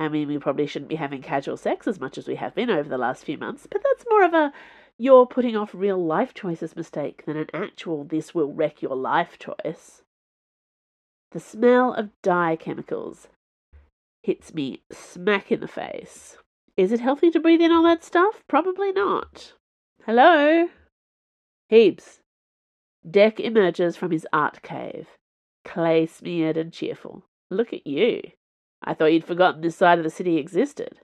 I 0.01 0.09
mean, 0.09 0.29
we 0.29 0.39
probably 0.39 0.67
shouldn't 0.67 0.89
be 0.89 0.97
having 0.97 1.21
casual 1.21 1.59
sex 1.59 1.87
as 1.87 2.01
much 2.01 2.17
as 2.17 2.27
we 2.27 2.37
have 2.37 2.55
been 2.55 2.71
over 2.71 2.89
the 2.89 2.97
last 2.97 3.23
few 3.23 3.37
months, 3.37 3.67
but 3.71 3.83
that's 3.85 4.07
more 4.09 4.25
of 4.25 4.33
a 4.33 4.51
you're 4.97 5.27
putting 5.27 5.55
off 5.55 5.75
real 5.75 6.03
life 6.03 6.33
choices 6.33 6.75
mistake 6.75 7.27
than 7.27 7.37
an 7.37 7.49
actual 7.53 8.05
this 8.05 8.35
will 8.35 8.51
wreck 8.51 8.81
your 8.81 8.97
life 8.97 9.39
choice. 9.39 10.03
The 11.33 11.41
smell 11.41 11.93
of 11.93 12.09
dye 12.23 12.57
chemicals 12.57 13.29
hits 14.23 14.55
me 14.55 14.83
smack 14.91 15.53
in 15.53 15.61
the 15.61 15.69
face. 15.69 16.39
Is 16.79 16.93
it 16.93 17.01
healthy 17.01 17.31
to 17.33 17.41
breathe 17.41 17.61
in 17.61 17.71
all 17.71 17.83
that 17.83 18.03
stuff? 18.03 18.43
Probably 18.49 18.93
not. 18.93 19.53
Hello? 20.07 20.71
Heaps. 21.69 22.21
Dec 23.07 23.39
emerges 23.39 23.97
from 23.97 24.13
his 24.13 24.27
art 24.33 24.63
cave, 24.63 25.09
clay 25.63 26.07
smeared 26.07 26.57
and 26.57 26.73
cheerful. 26.73 27.25
Look 27.51 27.75
at 27.75 27.87
you. 27.87 28.23
I 28.83 28.95
thought 28.95 29.13
you'd 29.13 29.25
forgotten 29.25 29.61
this 29.61 29.77
side 29.77 29.99
of 29.99 30.05
the 30.05 30.11
city 30.11 30.39
existed. 30.39 31.01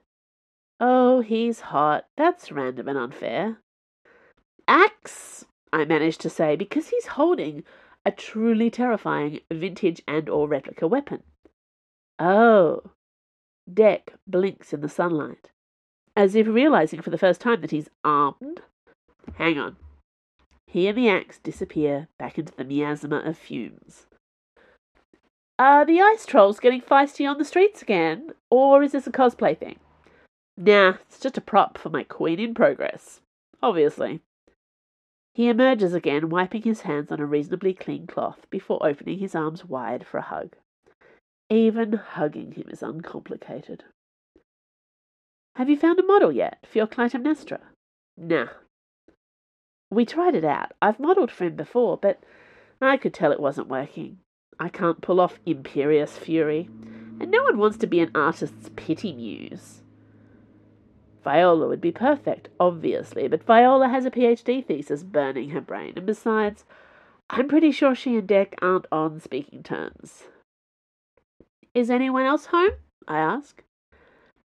Oh, 0.79 1.21
he's 1.21 1.59
hot. 1.59 2.05
That's 2.15 2.51
random 2.51 2.87
and 2.87 2.97
unfair. 2.97 3.59
Axe, 4.67 5.45
I 5.71 5.85
managed 5.85 6.21
to 6.21 6.29
say, 6.29 6.55
because 6.55 6.89
he's 6.89 7.07
holding 7.07 7.63
a 8.05 8.11
truly 8.11 8.69
terrifying 8.69 9.39
vintage 9.51 10.01
and 10.07 10.29
or 10.29 10.47
replica 10.47 10.87
weapon. 10.87 11.23
Oh. 12.19 12.83
Dec 13.69 14.09
blinks 14.25 14.73
in 14.73 14.81
the 14.81 14.89
sunlight, 14.89 15.49
as 16.15 16.35
if 16.35 16.47
realizing 16.47 17.01
for 17.01 17.09
the 17.09 17.17
first 17.17 17.41
time 17.41 17.61
that 17.61 17.71
he's 17.71 17.89
armed. 18.03 18.61
Hang 19.35 19.57
on. 19.57 19.75
He 20.67 20.87
and 20.87 20.97
the 20.97 21.09
axe 21.09 21.39
disappear 21.39 22.07
back 22.17 22.37
into 22.37 22.53
the 22.55 22.63
miasma 22.63 23.17
of 23.17 23.37
fumes. 23.37 24.05
Are 25.59 25.85
the 25.85 25.99
ice 25.99 26.25
trolls 26.25 26.59
getting 26.59 26.81
feisty 26.81 27.27
on 27.29 27.37
the 27.37 27.45
streets 27.45 27.81
again? 27.81 28.31
Or 28.51 28.83
is 28.83 28.91
this 28.91 29.07
a 29.07 29.11
cosplay 29.11 29.57
thing? 29.57 29.79
Nah, 30.55 30.95
it's 31.07 31.19
just 31.19 31.37
a 31.37 31.41
prop 31.41 31.77
for 31.77 31.89
my 31.89 32.03
queen 32.03 32.39
in 32.39 32.53
progress. 32.53 33.21
Obviously. 33.61 34.21
He 35.33 35.49
emerges 35.49 35.93
again, 35.93 36.29
wiping 36.29 36.63
his 36.63 36.81
hands 36.81 37.11
on 37.11 37.19
a 37.19 37.25
reasonably 37.25 37.73
clean 37.73 38.07
cloth 38.07 38.45
before 38.49 38.85
opening 38.85 39.19
his 39.19 39.35
arms 39.35 39.65
wide 39.65 40.05
for 40.05 40.17
a 40.17 40.23
hug. 40.23 40.55
Even 41.49 41.93
hugging 41.93 42.51
him 42.53 42.65
is 42.69 42.83
uncomplicated. 42.83 43.83
Have 45.55 45.69
you 45.69 45.77
found 45.77 45.99
a 45.99 46.03
model 46.03 46.31
yet 46.31 46.65
for 46.69 46.77
your 46.77 46.87
Clytemnestra? 46.87 47.59
Nah, 48.15 48.47
we 49.89 50.05
tried 50.05 50.35
it 50.35 50.43
out. 50.43 50.73
I've 50.81 50.99
modelled 50.99 51.31
for 51.31 51.45
him 51.45 51.55
before, 51.55 51.97
but 51.97 52.21
I 52.81 52.97
could 52.97 53.13
tell 53.13 53.31
it 53.31 53.39
wasn't 53.39 53.69
working. 53.69 54.19
I 54.59 54.69
can't 54.69 55.01
pull 55.01 55.19
off 55.19 55.39
imperious 55.45 56.17
fury, 56.17 56.69
and 57.19 57.29
no 57.29 57.43
one 57.43 57.57
wants 57.57 57.77
to 57.77 57.87
be 57.87 57.99
an 57.99 58.11
artist's 58.15 58.69
pity 58.75 59.13
muse. 59.13 59.83
Viola 61.23 61.67
would 61.67 61.81
be 61.81 61.91
perfect, 61.91 62.49
obviously, 62.59 63.27
but 63.27 63.43
Viola 63.43 63.89
has 63.89 64.05
a 64.05 64.11
PhD 64.11 64.65
thesis 64.65 65.03
burning 65.03 65.49
her 65.49 65.61
brain, 65.61 65.93
and 65.95 66.05
besides, 66.05 66.63
I'm 67.29 67.47
pretty 67.47 67.71
sure 67.71 67.93
she 67.93 68.15
and 68.15 68.27
Dec 68.27 68.53
aren't 68.61 68.87
on 68.91 69.19
speaking 69.19 69.61
terms. 69.61 70.23
Is 71.73 71.89
anyone 71.89 72.25
else 72.25 72.47
home? 72.47 72.71
I 73.07 73.17
ask. 73.17 73.61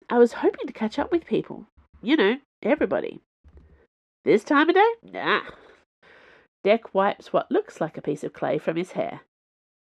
I 0.10 0.18
was 0.18 0.34
hoping 0.34 0.68
to 0.68 0.74
catch 0.74 1.00
up 1.00 1.12
with 1.12 1.26
people. 1.26 1.66
You 2.02 2.18
know, 2.18 2.38
everybody. 2.62 3.22
This 4.26 4.44
time 4.44 4.70
of 4.70 4.76
day? 4.76 4.92
Nah. 5.02 5.42
Dec 6.64 6.82
wipes 6.94 7.32
what 7.32 7.50
looks 7.50 7.80
like 7.80 7.98
a 7.98 8.02
piece 8.02 8.24
of 8.24 8.34
clay 8.34 8.58
from 8.58 8.76
his 8.76 8.92
hair. 8.92 9.22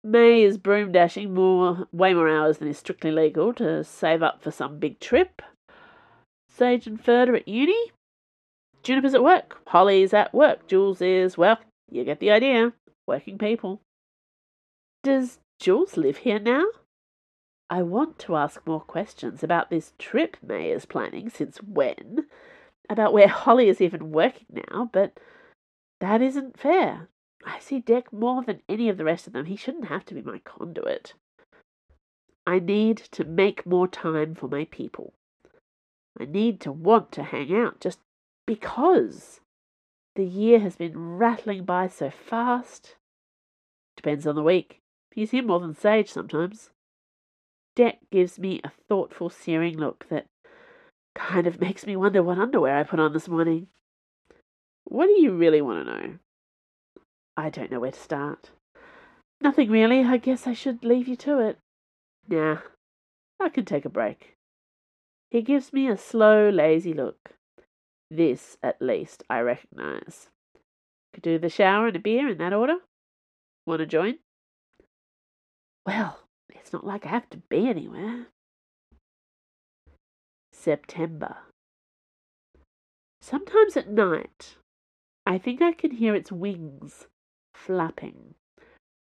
May 0.04 0.42
is 0.42 0.58
broom 0.58 0.92
dashing 0.92 1.34
more, 1.34 1.88
way 1.92 2.14
more 2.14 2.28
hours 2.28 2.58
than 2.58 2.68
is 2.68 2.78
strictly 2.78 3.10
legal 3.10 3.52
to 3.54 3.82
save 3.82 4.22
up 4.22 4.42
for 4.42 4.50
some 4.50 4.78
big 4.78 5.00
trip. 5.00 5.42
Sage 6.48 6.86
and 6.86 7.02
Ferda 7.02 7.36
at 7.36 7.48
uni. 7.48 7.92
Juniper's 8.82 9.14
at 9.14 9.22
work. 9.22 9.60
Holly's 9.68 10.14
at 10.14 10.32
work. 10.32 10.66
Jules 10.66 11.00
is, 11.00 11.36
well, 11.36 11.58
you 11.90 12.04
get 12.04 12.20
the 12.20 12.30
idea. 12.30 12.72
Working 13.06 13.38
people. 13.38 13.80
Does 15.02 15.38
Jules 15.58 15.96
live 15.96 16.18
here 16.18 16.38
now? 16.38 16.64
I 17.70 17.82
want 17.82 18.18
to 18.20 18.36
ask 18.36 18.66
more 18.66 18.80
questions 18.80 19.42
about 19.42 19.68
this 19.68 19.92
trip 19.98 20.36
May 20.42 20.70
is 20.70 20.86
planning, 20.86 21.28
since 21.28 21.58
when, 21.58 22.26
about 22.88 23.12
where 23.12 23.28
Holly 23.28 23.68
is 23.68 23.80
even 23.80 24.10
working 24.10 24.46
now, 24.70 24.88
but 24.92 25.18
that 26.00 26.22
isn't 26.22 26.58
fair. 26.58 27.08
I 27.48 27.60
see 27.60 27.80
Dec 27.80 28.12
more 28.12 28.44
than 28.44 28.60
any 28.68 28.90
of 28.90 28.98
the 28.98 29.04
rest 29.04 29.26
of 29.26 29.32
them. 29.32 29.46
He 29.46 29.56
shouldn't 29.56 29.86
have 29.86 30.04
to 30.06 30.14
be 30.14 30.20
my 30.20 30.38
conduit. 30.40 31.14
I 32.46 32.58
need 32.58 32.98
to 33.12 33.24
make 33.24 33.64
more 33.66 33.88
time 33.88 34.34
for 34.34 34.48
my 34.48 34.66
people. 34.66 35.14
I 36.20 36.26
need 36.26 36.60
to 36.62 36.72
want 36.72 37.10
to 37.12 37.22
hang 37.22 37.54
out 37.54 37.80
just 37.80 38.00
because. 38.46 39.40
The 40.14 40.26
year 40.26 40.60
has 40.60 40.76
been 40.76 41.16
rattling 41.16 41.64
by 41.64 41.88
so 41.88 42.10
fast. 42.10 42.96
Depends 43.96 44.26
on 44.26 44.34
the 44.34 44.42
week. 44.42 44.80
He's 45.12 45.30
here 45.30 45.42
more 45.42 45.60
than 45.60 45.74
Sage 45.74 46.10
sometimes. 46.10 46.70
Dec 47.76 47.96
gives 48.10 48.38
me 48.38 48.60
a 48.62 48.72
thoughtful, 48.88 49.30
searing 49.30 49.78
look 49.78 50.06
that 50.10 50.26
kind 51.14 51.46
of 51.46 51.60
makes 51.60 51.86
me 51.86 51.96
wonder 51.96 52.22
what 52.22 52.38
underwear 52.38 52.76
I 52.76 52.82
put 52.82 53.00
on 53.00 53.12
this 53.12 53.28
morning. 53.28 53.68
What 54.84 55.06
do 55.06 55.20
you 55.20 55.32
really 55.32 55.62
want 55.62 55.86
to 55.86 55.92
know? 55.92 56.18
I 57.38 57.50
don't 57.50 57.70
know 57.70 57.78
where 57.78 57.92
to 57.92 58.00
start. 58.00 58.50
Nothing 59.40 59.70
really. 59.70 60.02
I 60.02 60.16
guess 60.16 60.48
I 60.48 60.54
should 60.54 60.84
leave 60.84 61.06
you 61.06 61.14
to 61.18 61.38
it. 61.38 61.58
Nah, 62.28 62.58
I 63.38 63.48
can 63.48 63.64
take 63.64 63.84
a 63.84 63.88
break. 63.88 64.34
He 65.30 65.40
gives 65.42 65.72
me 65.72 65.86
a 65.86 65.96
slow, 65.96 66.50
lazy 66.50 66.92
look. 66.92 67.34
This, 68.10 68.56
at 68.60 68.82
least, 68.82 69.22
I 69.30 69.38
recognize. 69.38 70.30
Could 71.14 71.22
do 71.22 71.38
the 71.38 71.48
shower 71.48 71.86
and 71.86 71.94
a 71.94 72.00
beer 72.00 72.28
in 72.28 72.38
that 72.38 72.52
order. 72.52 72.78
Want 73.68 73.78
to 73.78 73.86
join? 73.86 74.16
Well, 75.86 76.18
it's 76.52 76.72
not 76.72 76.84
like 76.84 77.06
I 77.06 77.10
have 77.10 77.30
to 77.30 77.36
be 77.48 77.68
anywhere. 77.68 78.26
September. 80.52 81.36
Sometimes 83.22 83.76
at 83.76 83.88
night, 83.88 84.56
I 85.24 85.38
think 85.38 85.62
I 85.62 85.70
can 85.70 85.92
hear 85.92 86.16
its 86.16 86.32
wings 86.32 87.06
flapping, 87.66 88.34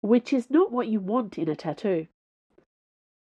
which 0.01 0.33
is 0.33 0.51
not 0.51 0.73
what 0.73 0.89
you 0.89 1.01
want 1.01 1.39
in 1.39 1.49
a 1.49 1.57
tattoo. 1.57 2.07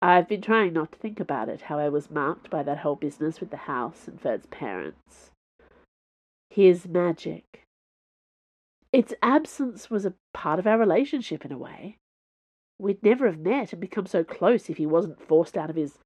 I've 0.02 0.28
been 0.28 0.42
trying 0.42 0.74
not 0.74 0.92
to 0.92 0.98
think 0.98 1.20
about 1.20 1.50
it, 1.50 1.64
how 1.64 1.80
I 1.80 1.90
was 1.90 2.12
marked 2.12 2.50
by 2.50 2.64
that 2.64 2.80
whole 2.80 2.96
business 2.96 3.40
with 3.40 3.50
the 3.50 3.58
house 3.58 4.08
and 4.08 4.22
Ferd's 4.22 4.46
parents. 4.48 5.32
His 6.50 6.88
magic. 6.88 7.64
Its 8.94 9.14
absence 9.22 9.90
was 9.90 10.06
a 10.06 10.14
part 10.34 10.60
of 10.60 10.68
our 10.68 10.78
relationship 10.78 11.44
in 11.44 11.52
a 11.52 11.58
way. 11.58 11.98
We'd 12.80 13.04
never 13.04 13.26
have 13.26 13.40
met 13.40 13.74
and 13.74 13.82
become 13.82 14.06
so 14.06 14.24
close 14.24 14.70
if 14.70 14.78
he 14.78 14.86
wasn't 14.86 15.22
forced 15.22 15.58
out 15.58 15.70
of 15.70 15.76
his 15.76 15.98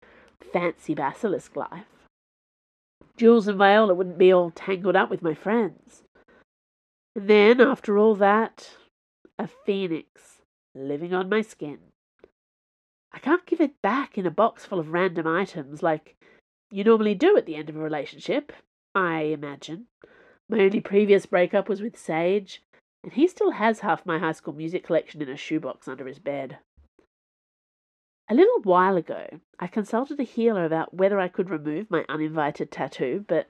fancy 0.53 0.95
basilisk 0.95 1.55
life. 1.55 1.85
Jules 3.17 3.47
and 3.47 3.57
Viola 3.57 3.93
wouldn't 3.93 4.17
be 4.17 4.31
all 4.31 4.51
tangled 4.51 4.95
up 4.95 5.09
with 5.09 5.21
my 5.21 5.33
friends. 5.33 6.03
And 7.15 7.27
then, 7.27 7.59
after 7.59 7.97
all 7.97 8.15
that, 8.15 8.77
a 9.41 9.49
phoenix 9.65 10.43
living 10.75 11.15
on 11.15 11.27
my 11.27 11.41
skin. 11.41 11.79
I 13.11 13.17
can't 13.17 13.45
give 13.47 13.59
it 13.59 13.81
back 13.81 14.15
in 14.15 14.27
a 14.27 14.31
box 14.31 14.65
full 14.65 14.79
of 14.79 14.91
random 14.91 15.25
items 15.25 15.81
like 15.81 16.15
you 16.69 16.83
normally 16.83 17.15
do 17.15 17.35
at 17.35 17.47
the 17.47 17.55
end 17.55 17.67
of 17.67 17.75
a 17.75 17.79
relationship, 17.79 18.53
I 18.93 19.21
imagine. 19.21 19.87
My 20.47 20.59
only 20.59 20.79
previous 20.79 21.25
breakup 21.25 21.67
was 21.67 21.81
with 21.81 21.97
Sage, 21.97 22.61
and 23.03 23.13
he 23.13 23.27
still 23.27 23.51
has 23.51 23.79
half 23.79 24.05
my 24.05 24.19
high 24.19 24.31
school 24.33 24.53
music 24.53 24.85
collection 24.85 25.23
in 25.23 25.29
a 25.29 25.35
shoebox 25.35 25.87
under 25.87 26.05
his 26.05 26.19
bed. 26.19 26.59
A 28.29 28.35
little 28.35 28.61
while 28.61 28.95
ago, 28.95 29.39
I 29.59 29.65
consulted 29.65 30.19
a 30.19 30.23
healer 30.23 30.65
about 30.65 30.93
whether 30.93 31.19
I 31.19 31.29
could 31.29 31.49
remove 31.49 31.89
my 31.89 32.05
uninvited 32.07 32.71
tattoo, 32.71 33.25
but 33.27 33.49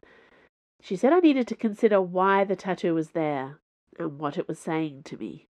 she 0.82 0.96
said 0.96 1.12
I 1.12 1.20
needed 1.20 1.50
to 1.50 1.56
consider 1.56 2.02
why 2.02 2.46
the 2.46 2.56
tattoo 2.56 2.96
was 2.96 3.10
there 3.10 3.60
and 4.00 4.18
what 4.18 4.38
it 4.38 4.48
was 4.48 4.58
saying 4.58 5.04
to 5.04 5.18
me. 5.18 5.48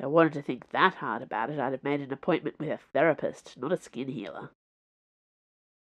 I 0.00 0.06
wanted 0.06 0.34
to 0.34 0.42
think 0.42 0.70
that 0.70 0.94
hard 0.94 1.22
about 1.22 1.50
it, 1.50 1.58
I'd 1.58 1.72
have 1.72 1.82
made 1.82 2.00
an 2.00 2.12
appointment 2.12 2.58
with 2.58 2.68
a 2.68 2.78
therapist, 2.92 3.56
not 3.58 3.72
a 3.72 3.76
skin 3.76 4.08
healer. 4.08 4.50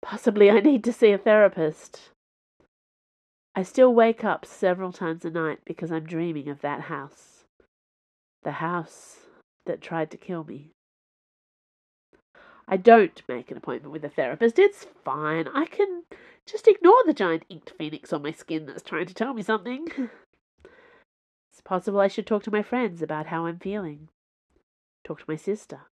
Possibly 0.02 0.50
I 0.50 0.58
need 0.60 0.82
to 0.84 0.92
see 0.92 1.12
a 1.12 1.18
therapist. 1.18 2.10
I 3.54 3.62
still 3.62 3.94
wake 3.94 4.24
up 4.24 4.44
several 4.44 4.92
times 4.92 5.24
a 5.24 5.30
night 5.30 5.60
because 5.64 5.92
I'm 5.92 6.04
dreaming 6.04 6.48
of 6.48 6.62
that 6.62 6.82
house. 6.82 7.44
The 8.42 8.52
house 8.52 9.18
that 9.66 9.80
tried 9.80 10.10
to 10.10 10.16
kill 10.16 10.42
me. 10.42 10.70
I 12.66 12.76
don't 12.76 13.22
make 13.28 13.50
an 13.50 13.56
appointment 13.56 13.92
with 13.92 14.04
a 14.04 14.08
therapist. 14.08 14.58
It's 14.58 14.86
fine. 15.04 15.46
I 15.48 15.66
can 15.66 16.04
just 16.46 16.66
ignore 16.66 17.04
the 17.04 17.12
giant 17.12 17.44
inked 17.48 17.70
phoenix 17.78 18.12
on 18.12 18.22
my 18.22 18.32
skin 18.32 18.66
that's 18.66 18.82
trying 18.82 19.06
to 19.06 19.14
tell 19.14 19.34
me 19.34 19.42
something. 19.42 19.86
It's 21.52 21.60
possible 21.60 22.00
I 22.00 22.08
should 22.08 22.26
talk 22.26 22.42
to 22.44 22.50
my 22.50 22.62
friends 22.62 23.02
about 23.02 23.26
how 23.26 23.44
I'm 23.44 23.58
feeling. 23.58 24.08
Talk 25.04 25.18
to 25.18 25.24
my 25.28 25.36
sister. 25.36 25.82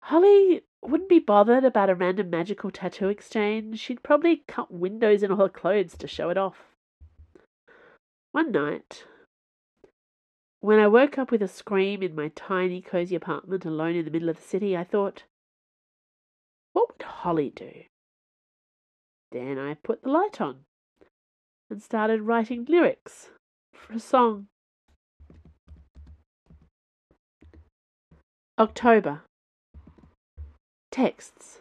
Holly 0.00 0.62
wouldn't 0.82 1.08
be 1.08 1.20
bothered 1.20 1.62
about 1.62 1.90
a 1.90 1.94
random 1.94 2.28
magical 2.28 2.72
tattoo 2.72 3.08
exchange. 3.08 3.78
She'd 3.78 4.02
probably 4.02 4.42
cut 4.48 4.72
windows 4.72 5.22
in 5.22 5.30
all 5.30 5.36
her 5.36 5.48
clothes 5.48 5.96
to 5.96 6.08
show 6.08 6.28
it 6.28 6.36
off. 6.36 6.74
One 8.32 8.50
night, 8.50 9.04
when 10.58 10.80
I 10.80 10.88
woke 10.88 11.18
up 11.18 11.30
with 11.30 11.42
a 11.42 11.46
scream 11.48 12.02
in 12.02 12.16
my 12.16 12.32
tiny, 12.34 12.82
cozy 12.82 13.14
apartment 13.14 13.64
alone 13.64 13.94
in 13.94 14.04
the 14.04 14.10
middle 14.10 14.28
of 14.28 14.36
the 14.36 14.42
city, 14.42 14.76
I 14.76 14.82
thought, 14.82 15.22
what 16.72 16.88
would 16.88 17.02
Holly 17.02 17.50
do? 17.54 17.84
Then 19.30 19.56
I 19.56 19.74
put 19.74 20.02
the 20.02 20.10
light 20.10 20.40
on 20.40 20.64
and 21.70 21.80
started 21.80 22.22
writing 22.22 22.64
lyrics 22.68 23.30
for 23.74 23.94
a 23.94 24.00
song. 24.00 24.46
October. 28.58 29.22
Texts. 30.90 31.60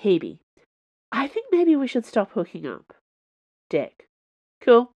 Hebe. 0.00 0.38
I 1.10 1.26
think 1.28 1.46
maybe 1.50 1.76
we 1.76 1.86
should 1.86 2.06
stop 2.06 2.32
hooking 2.32 2.66
up. 2.66 2.94
Dec. 3.70 3.90
Cool. 4.60 4.92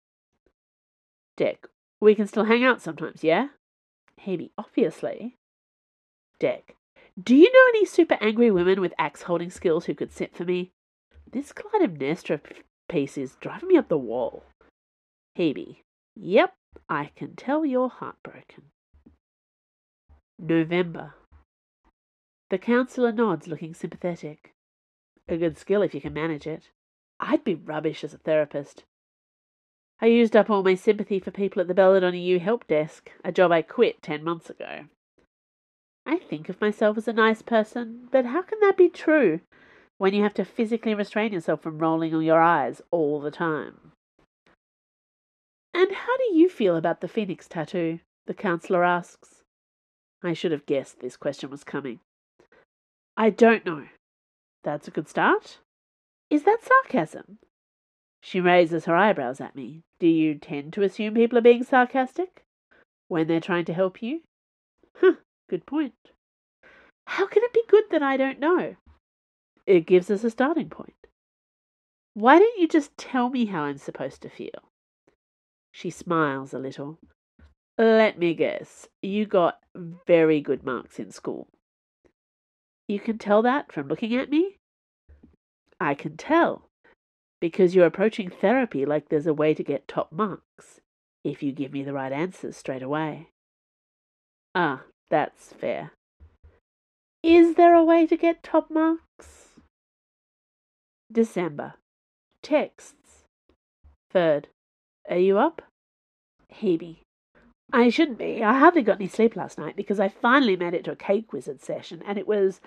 Dec. 1.38 1.58
We 1.99 2.15
can 2.15 2.27
still 2.27 2.45
hang 2.45 2.63
out 2.63 2.82
sometimes, 2.82 3.23
yeah? 3.23 3.47
Hebe. 4.25 4.51
Obviously. 4.58 5.36
Dec. 6.39 6.62
Do 7.21 7.36
you 7.36 7.51
know 7.51 7.65
any 7.69 7.86
super 7.86 8.17
angry 8.21 8.51
women 8.51 8.80
with 8.80 8.93
axe 8.99 9.23
holding 9.23 9.49
skills 9.49 9.86
who 9.86 9.95
could 9.95 10.12
sit 10.12 10.36
for 10.36 10.43
me? 10.45 10.71
This 11.32 11.51
Clytemnestra 11.51 12.39
piece 12.88 13.17
is 13.17 13.38
driving 13.41 13.69
me 13.69 13.77
up 13.77 13.89
the 13.89 13.97
wall. 13.97 14.43
Hebe. 15.38 15.78
Yep, 16.15 16.54
I 16.89 17.12
can 17.15 17.36
tell 17.36 17.63
you're 17.63 17.89
heartbroken. 17.89 18.63
November. 20.39 21.13
The 22.50 22.58
counsellor 22.58 23.12
nods, 23.12 23.47
looking 23.47 23.73
sympathetic. 23.73 24.52
A 25.28 25.38
good 25.38 25.58
skill 25.58 25.82
if 25.82 25.93
you 25.93 26.02
can 26.02 26.13
manage 26.13 26.47
it. 26.47 26.69
I'd 27.19 27.43
be 27.43 27.56
rubbish 27.56 28.04
as 28.04 28.13
a 28.13 28.17
therapist. 28.17 28.84
I 30.00 30.06
used 30.06 30.36
up 30.36 30.50
all 30.50 30.63
my 30.63 30.76
sympathy 30.76 31.19
for 31.19 31.32
people 31.32 31.62
at 31.62 31.67
the 31.67 31.73
Belladonna 31.73 32.17
U 32.17 32.39
help 32.39 32.67
desk, 32.67 33.12
a 33.26 33.32
job 33.32 33.52
I 33.52 33.62
quit 33.62 34.02
ten 34.02 34.23
months 34.23 34.50
ago. 34.50 34.86
I 36.06 36.17
think 36.17 36.50
of 36.50 36.62
myself 36.62 36.97
as 36.97 37.08
a 37.08 37.13
nice 37.13 37.41
person, 37.41 38.08
but 38.12 38.26
how 38.26 38.41
can 38.41 38.60
that 38.62 38.78
be 38.78 38.89
true 38.89 39.41
when 39.97 40.13
you 40.13 40.23
have 40.23 40.36
to 40.36 40.45
physically 40.45 40.93
restrain 40.93 41.34
yourself 41.34 41.62
from 41.62 41.80
rolling 41.80 42.21
your 42.21 42.39
eyes 42.39 42.82
all 42.91 43.19
the 43.19 43.32
time? 43.32 43.91
And 45.78 45.92
how 45.92 46.18
do 46.18 46.36
you 46.36 46.50
feel 46.50 46.76
about 46.76 47.02
the 47.02 47.08
phoenix 47.08 47.48
tattoo? 47.48 48.00
the 48.26 48.34
counsellor 48.34 48.84
asks. 48.84 49.44
I 50.24 50.34
should 50.34 50.52
have 50.52 50.66
guessed 50.66 51.00
this 51.00 51.16
question 51.16 51.52
was 51.52 51.63
coming. 51.63 52.00
I 53.16 53.30
don't 53.30 53.63
know. 53.63 53.86
That's 54.63 54.88
a 54.88 54.92
good 54.92 55.08
start. 55.08 55.60
Is 56.32 56.44
that 56.46 56.63
sarcasm? 56.63 57.38
She 58.22 58.42
raises 58.42 58.86
her 58.86 58.96
eyebrows 58.96 59.40
at 59.40 59.56
me. 59.56 59.84
Do 60.00 60.08
you 60.08 60.34
tend 60.34 60.74
to 60.74 60.82
assume 60.82 61.13
people 61.13 61.38
are 61.38 61.42
being 61.42 61.63
sarcastic 61.63 62.44
when 63.08 63.28
they're 63.28 63.40
trying 63.40 63.66
to 63.66 63.74
help 63.74 64.02
you? 64.02 64.22
Huh, 64.96 65.13
good 65.48 65.68
point. 65.68 65.94
How 67.06 67.28
can 67.28 67.44
it 67.44 67.54
be 67.54 67.63
good 67.70 67.86
that 67.92 68.02
I 68.02 68.18
don't 68.18 68.40
know? 68.40 68.78
It 69.68 69.86
gives 69.86 70.10
us 70.10 70.24
a 70.24 70.32
starting 70.32 70.70
point. 70.70 71.08
Why 72.16 72.40
don't 72.40 72.60
you 72.60 72.68
just 72.68 72.98
tell 72.98 73.30
me 73.30 73.46
how 73.46 73.62
I'm 73.62 73.78
supposed 73.78 74.24
to 74.24 74.30
feel? 74.30 74.66
She 75.78 75.92
smiles 75.92 76.56
a 76.56 76.58
little. 76.58 76.98
Let 77.78 78.18
me 78.18 78.34
guess, 78.34 78.88
you 79.04 79.28
got 79.28 79.60
very 80.08 80.42
good 80.42 80.63
marks 80.63 80.98
in 80.98 81.12
school. 81.12 81.50
You 82.88 83.00
can 83.00 83.20
tell 83.20 83.44
that 83.44 83.72
from 83.72 83.88
looking 83.88 84.16
at 84.16 84.32
me? 84.32 84.58
I 85.80 85.94
can 85.94 86.18
tell, 86.18 86.63
because 87.40 87.76
you're 87.76 87.86
approaching 87.86 88.32
therapy 88.32 88.88
like 88.88 89.10
there's 89.10 89.28
a 89.28 89.36
way 89.36 89.54
to 89.54 89.63
get 89.63 89.88
top 89.88 90.12
marks, 90.12 90.82
if 91.24 91.44
you 91.44 91.52
give 91.52 91.72
me 91.72 91.84
the 91.84 91.94
right 91.94 92.12
answers 92.12 92.58
straight 92.58 92.82
away. 92.82 93.30
Ah, 94.56 94.82
that's 95.12 95.54
fair. 95.54 95.92
Is 97.22 97.54
there 97.54 97.76
a 97.76 97.84
way 97.84 98.08
to 98.08 98.18
get 98.18 98.42
top 98.42 98.72
marks? 98.72 99.50
December. 101.12 101.76
Texts. 102.42 103.26
Ferd. 104.10 104.48
Are 105.08 105.20
you 105.20 105.38
up? 105.38 105.62
Hebe. 106.62 106.98
I 107.72 107.89
shouldn't 107.89 108.17
be. 108.17 108.43
I 108.43 108.58
hardly 108.58 108.82
got 108.82 108.98
any 108.98 109.10
sleep 109.10 109.36
last 109.36 109.58
night 109.58 109.76
because 109.76 110.00
I 110.00 110.08
finally 110.08 110.56
made 110.56 110.74
it 110.74 110.86
to 110.86 110.91
a 110.91 110.96
cake 110.96 111.34
wizard 111.34 111.62
session 111.62 112.02
and 112.06 112.17
it 112.17 112.28
was 112.28 112.62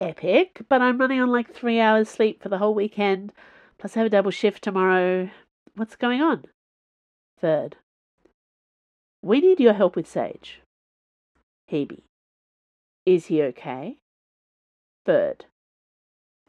epic, 0.00 0.62
but 0.68 0.82
I'm 0.82 0.98
running 0.98 1.20
on 1.20 1.30
like 1.30 1.54
three 1.54 1.78
hours 1.78 2.08
sleep 2.08 2.42
for 2.42 2.48
the 2.48 2.58
whole 2.58 2.74
weekend, 2.74 3.32
plus 3.78 3.96
I 3.96 4.00
have 4.00 4.06
a 4.06 4.10
double 4.10 4.32
shift 4.32 4.62
tomorrow. 4.62 5.30
What's 5.74 5.96
going 5.96 6.20
on? 6.20 6.44
Ferd. 7.38 7.76
We 9.22 9.40
need 9.40 9.60
your 9.60 9.74
help 9.74 9.94
with 9.94 10.08
Sage. 10.08 10.60
Hebe. 11.70 12.02
Is 13.06 13.26
he 13.26 13.42
okay? 13.42 13.98
Ferd. 15.06 15.46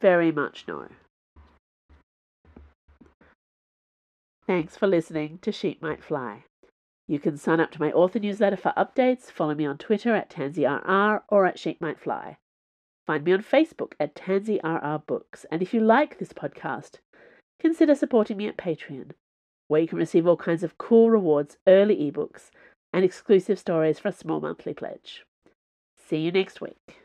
Very 0.00 0.32
much 0.32 0.64
no. 0.66 0.88
Thanks 4.46 4.76
for 4.76 4.86
listening 4.86 5.38
to 5.42 5.52
Sheep 5.52 5.80
Might 5.80 6.04
Fly. 6.04 6.44
You 7.06 7.18
can 7.18 7.36
sign 7.36 7.60
up 7.60 7.70
to 7.72 7.80
my 7.80 7.92
author 7.92 8.18
newsletter 8.18 8.56
for 8.56 8.72
updates, 8.76 9.30
follow 9.30 9.54
me 9.54 9.66
on 9.66 9.76
Twitter 9.76 10.14
at 10.14 10.30
TansyRR 10.30 11.22
or 11.28 11.44
at 11.44 11.58
Sheep 11.58 11.80
Might 11.80 12.00
Fly. 12.00 12.38
Find 13.06 13.24
me 13.24 13.32
on 13.32 13.42
Facebook 13.42 13.92
at 14.00 14.14
TansyRR 14.14 15.06
Books, 15.06 15.44
and 15.50 15.60
if 15.60 15.74
you 15.74 15.80
like 15.80 16.18
this 16.18 16.32
podcast, 16.32 17.00
consider 17.60 17.94
supporting 17.94 18.38
me 18.38 18.48
at 18.48 18.56
Patreon, 18.56 19.10
where 19.68 19.82
you 19.82 19.88
can 19.88 19.98
receive 19.98 20.26
all 20.26 20.38
kinds 20.38 20.62
of 20.62 20.78
cool 20.78 21.10
rewards, 21.10 21.58
early 21.66 22.10
ebooks, 22.10 22.50
and 22.94 23.04
exclusive 23.04 23.58
stories 23.58 23.98
for 23.98 24.08
a 24.08 24.12
small 24.12 24.40
monthly 24.40 24.72
pledge. 24.72 25.24
See 26.08 26.18
you 26.18 26.32
next 26.32 26.62
week. 26.62 27.02